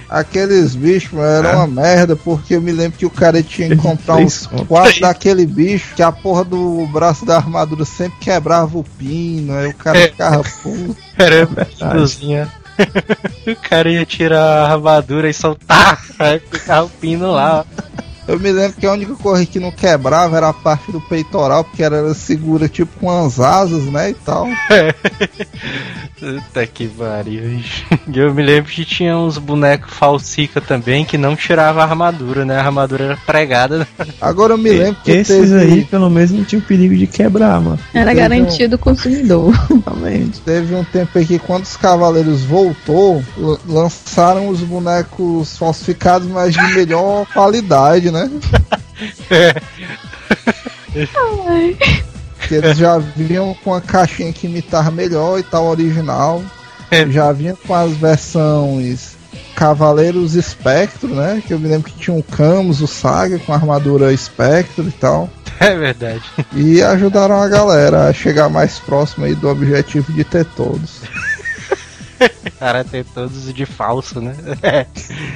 [0.09, 3.77] Aqueles bichos mano, eram uma merda, porque eu me lembro que o cara tinha que
[3.77, 8.85] comprar uns quatro daquele bicho, que a porra do braço da armadura sempre quebrava o
[8.85, 10.97] pino, aí o cara ficava puto.
[11.19, 11.47] Era
[11.93, 12.53] cozinha.
[13.47, 16.01] O cara ia tirar a armadura e soltar.
[16.18, 17.64] Aí ficava o pino lá.
[17.64, 17.86] ó.
[18.29, 21.64] Eu me lembro que a única coisa que não quebrava era a parte do peitoral,
[21.64, 24.47] porque era segura tipo com as asas, né, e tal.
[26.18, 27.61] Puta que pariu.
[28.12, 32.57] Eu me lembro que tinha uns bonecos falsica também que não tirava a armadura, né?
[32.57, 33.87] A armadura era pregada.
[34.20, 37.07] Agora eu me lembro que Esses teve, aí, pelo menos, não tinha o perigo de
[37.07, 37.79] quebrar, mano.
[37.93, 39.53] Era Teve garantia do consumidor.
[39.70, 40.41] Exatamente.
[40.41, 43.22] teve um tempo aí que quando os Cavaleiros voltou,
[43.68, 48.16] lançaram os bonecos falsificados, mas de melhor qualidade, né?
[51.49, 51.77] Ai.
[52.49, 56.43] Que eles já vinham com a caixinha que imitava melhor e tal, original.
[57.11, 59.17] Já vinham com as versões
[59.57, 61.43] Cavaleiros Espectro, né?
[61.45, 64.93] Que eu me lembro que tinha o Camus, o Saga com a armadura Espectro e
[64.93, 65.29] tal.
[65.59, 66.23] É verdade.
[66.53, 71.01] E ajudaram a galera a chegar mais próximo aí do objetivo de ter todos.
[72.59, 74.35] Cara tem todos de falso, né?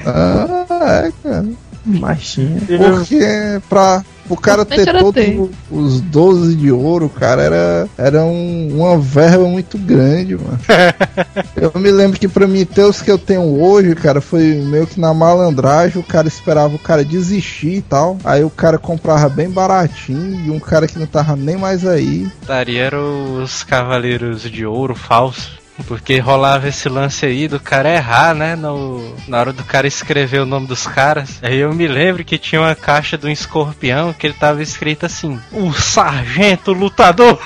[0.05, 1.45] Ah, é, cara.
[1.85, 2.59] Mas tinha.
[2.77, 8.97] Porque pra, O cara ter todos os 12 de ouro, cara, era, era um- uma
[8.97, 10.59] verba muito grande, mano.
[11.55, 14.87] eu me lembro que pra mim ter os que eu tenho hoje, cara, foi meio
[14.87, 18.17] que na malandragem, o cara esperava o cara desistir e tal.
[18.23, 22.29] Aí o cara comprava bem baratinho e um cara que não tava nem mais aí.
[22.47, 25.59] Daria eram os Cavaleiros de Ouro falso.
[25.87, 28.55] Porque rolava esse lance aí do cara errar, né?
[28.55, 31.39] No, na hora do cara escrever o nome dos caras.
[31.41, 35.39] Aí eu me lembro que tinha uma caixa do escorpião que ele tava escrito assim:
[35.51, 37.39] O Sargento Lutador.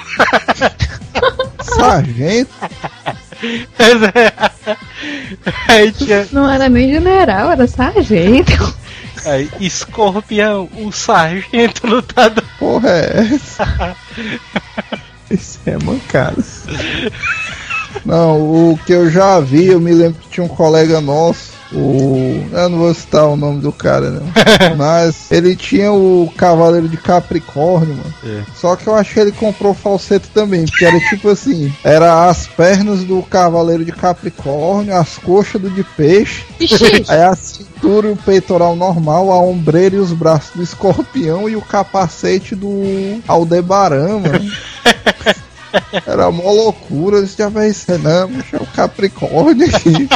[1.61, 2.51] Sargento?
[5.67, 6.27] aí tinha.
[6.31, 8.75] Não era nem general, era sargento.
[9.25, 12.43] Aí, escorpião, o Sargento Lutador.
[12.59, 13.95] Porra, é essa?
[15.31, 16.35] Isso é mancada.
[18.05, 22.45] Não, o que eu já vi, eu me lembro que tinha um colega nosso, o.
[22.51, 24.25] Eu não vou citar o nome do cara, não.
[24.77, 28.13] Mas ele tinha o Cavaleiro de Capricórnio, mano.
[28.23, 28.43] É.
[28.55, 32.47] Só que eu acho que ele comprou falsete também, porque era tipo assim: era as
[32.47, 36.45] pernas do Cavaleiro de Capricórnio, as coxas do de peixe,
[37.09, 41.55] aí a cintura e o peitoral normal, a ombreira e os braços do escorpião e
[41.55, 44.51] o capacete do Aldebaran, mano.
[46.05, 50.09] Era mó loucura, você já vai ser, não, deixa o Capricórnio aqui.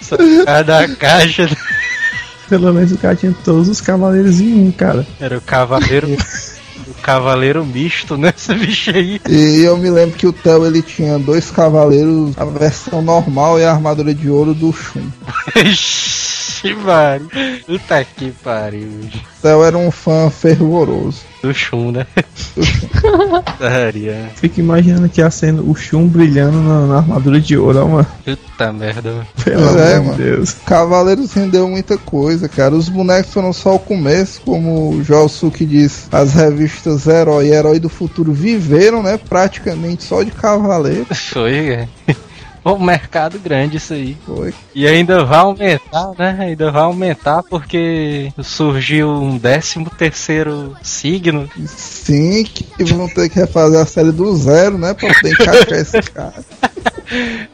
[0.00, 1.48] Só Cada caixa
[2.48, 5.06] Pelo menos o cara tinha todos os cavaleiros em um, cara.
[5.18, 6.08] era o Cavaleiro.
[6.86, 8.32] o Cavaleiro misto, né?
[8.36, 9.20] Esse bicho aí.
[9.28, 13.64] E eu me lembro que o Theo ele tinha dois cavaleiros, a versão normal e
[13.64, 15.08] a armadura de ouro do Shun.
[16.64, 17.24] Ixi, Mari.
[17.66, 18.88] Puta que pariu.
[18.88, 21.20] O Theo era um fã fervoroso.
[21.42, 22.06] Do Shun, né?
[23.60, 24.30] Daria.
[24.36, 28.06] Fico imaginando que a cena, o Shun brilhando na, na armadura de ouro, ó, mano.
[28.24, 29.10] Puta merda.
[29.12, 29.26] mano.
[29.44, 30.16] Pelo É, amor mano.
[30.16, 30.56] de Deus.
[30.64, 32.74] Cavaleiros rendeu muita coisa, cara.
[32.74, 36.08] Os bonecos foram só o começo, como o Josuke diz.
[36.10, 39.18] As revistas Herói e Herói do Futuro viveram, né?
[39.18, 41.06] Praticamente só de cavaleiro.
[41.14, 41.88] Foi, é.
[42.74, 44.16] Um mercado grande isso aí.
[44.24, 44.54] Foi.
[44.74, 46.36] E ainda vai aumentar, né?
[46.40, 51.48] Ainda vai aumentar porque surgiu um décimo terceiro signo.
[51.66, 54.94] Sim, que vão ter que refazer a série do zero, né?
[54.94, 56.44] Pra poder encaixar esse cara.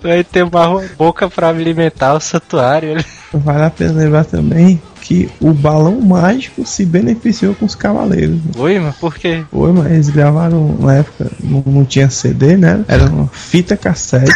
[0.01, 3.05] Vai ter uma boca pra alimentar o santuário.
[3.33, 8.41] Vale a pena lembrar também que o balão mágico se beneficiou com os cavaleiros.
[8.57, 9.45] Oi, mas por quê?
[9.51, 12.85] Foi, mas eles gravaram na época, não, não tinha CD, né?
[12.87, 14.33] Era uma fita cassete.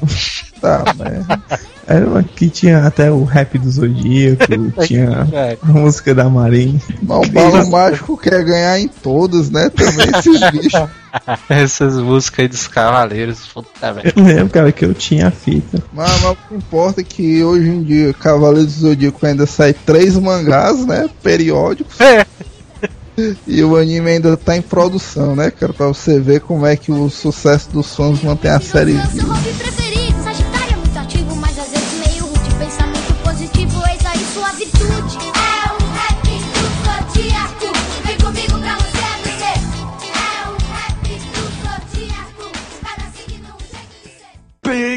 [0.60, 1.42] Tá, merda.
[1.86, 4.44] Era uma que tinha até o rap do Zodíaco,
[4.86, 5.26] tinha
[5.62, 6.78] a música da Marinha.
[7.02, 9.70] Mas o balão mágico quer ganhar em todas, né?
[9.70, 10.88] Também esses bichos.
[11.48, 13.46] Essas músicas aí dos cavaleiros.
[13.46, 14.12] Puta merda.
[14.16, 15.82] Eu lembro, cara, que eu tinha a fita.
[15.92, 19.72] Mas, mas o que importa é que hoje em dia Cavaleiros do Zodíaco ainda sai
[19.72, 21.08] três mangás, né?
[21.22, 21.96] Periódicos.
[23.20, 23.34] É.
[23.46, 25.74] E o anime ainda tá em produção, né, cara?
[25.74, 29.34] Pra você ver como é que o sucesso dos fãs mantém a série viva.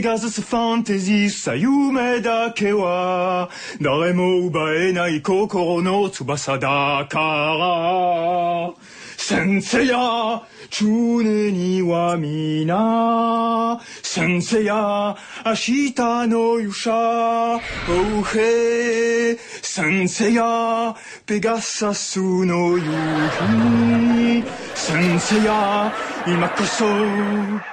[0.04, 3.50] ペガサスファンタジーさ夢だけは
[3.80, 7.20] 誰も奪えない心の翼だか
[7.58, 8.74] ら。
[9.16, 13.80] 先生や常には皆。
[14.02, 15.94] 先生や明日
[16.28, 16.92] の勇者。
[17.88, 19.38] おへ。
[19.62, 20.96] 先生や
[21.26, 22.84] ペガサスの夕
[24.42, 24.44] 日。
[24.76, 25.94] 先生や
[26.28, 27.73] 今こそ。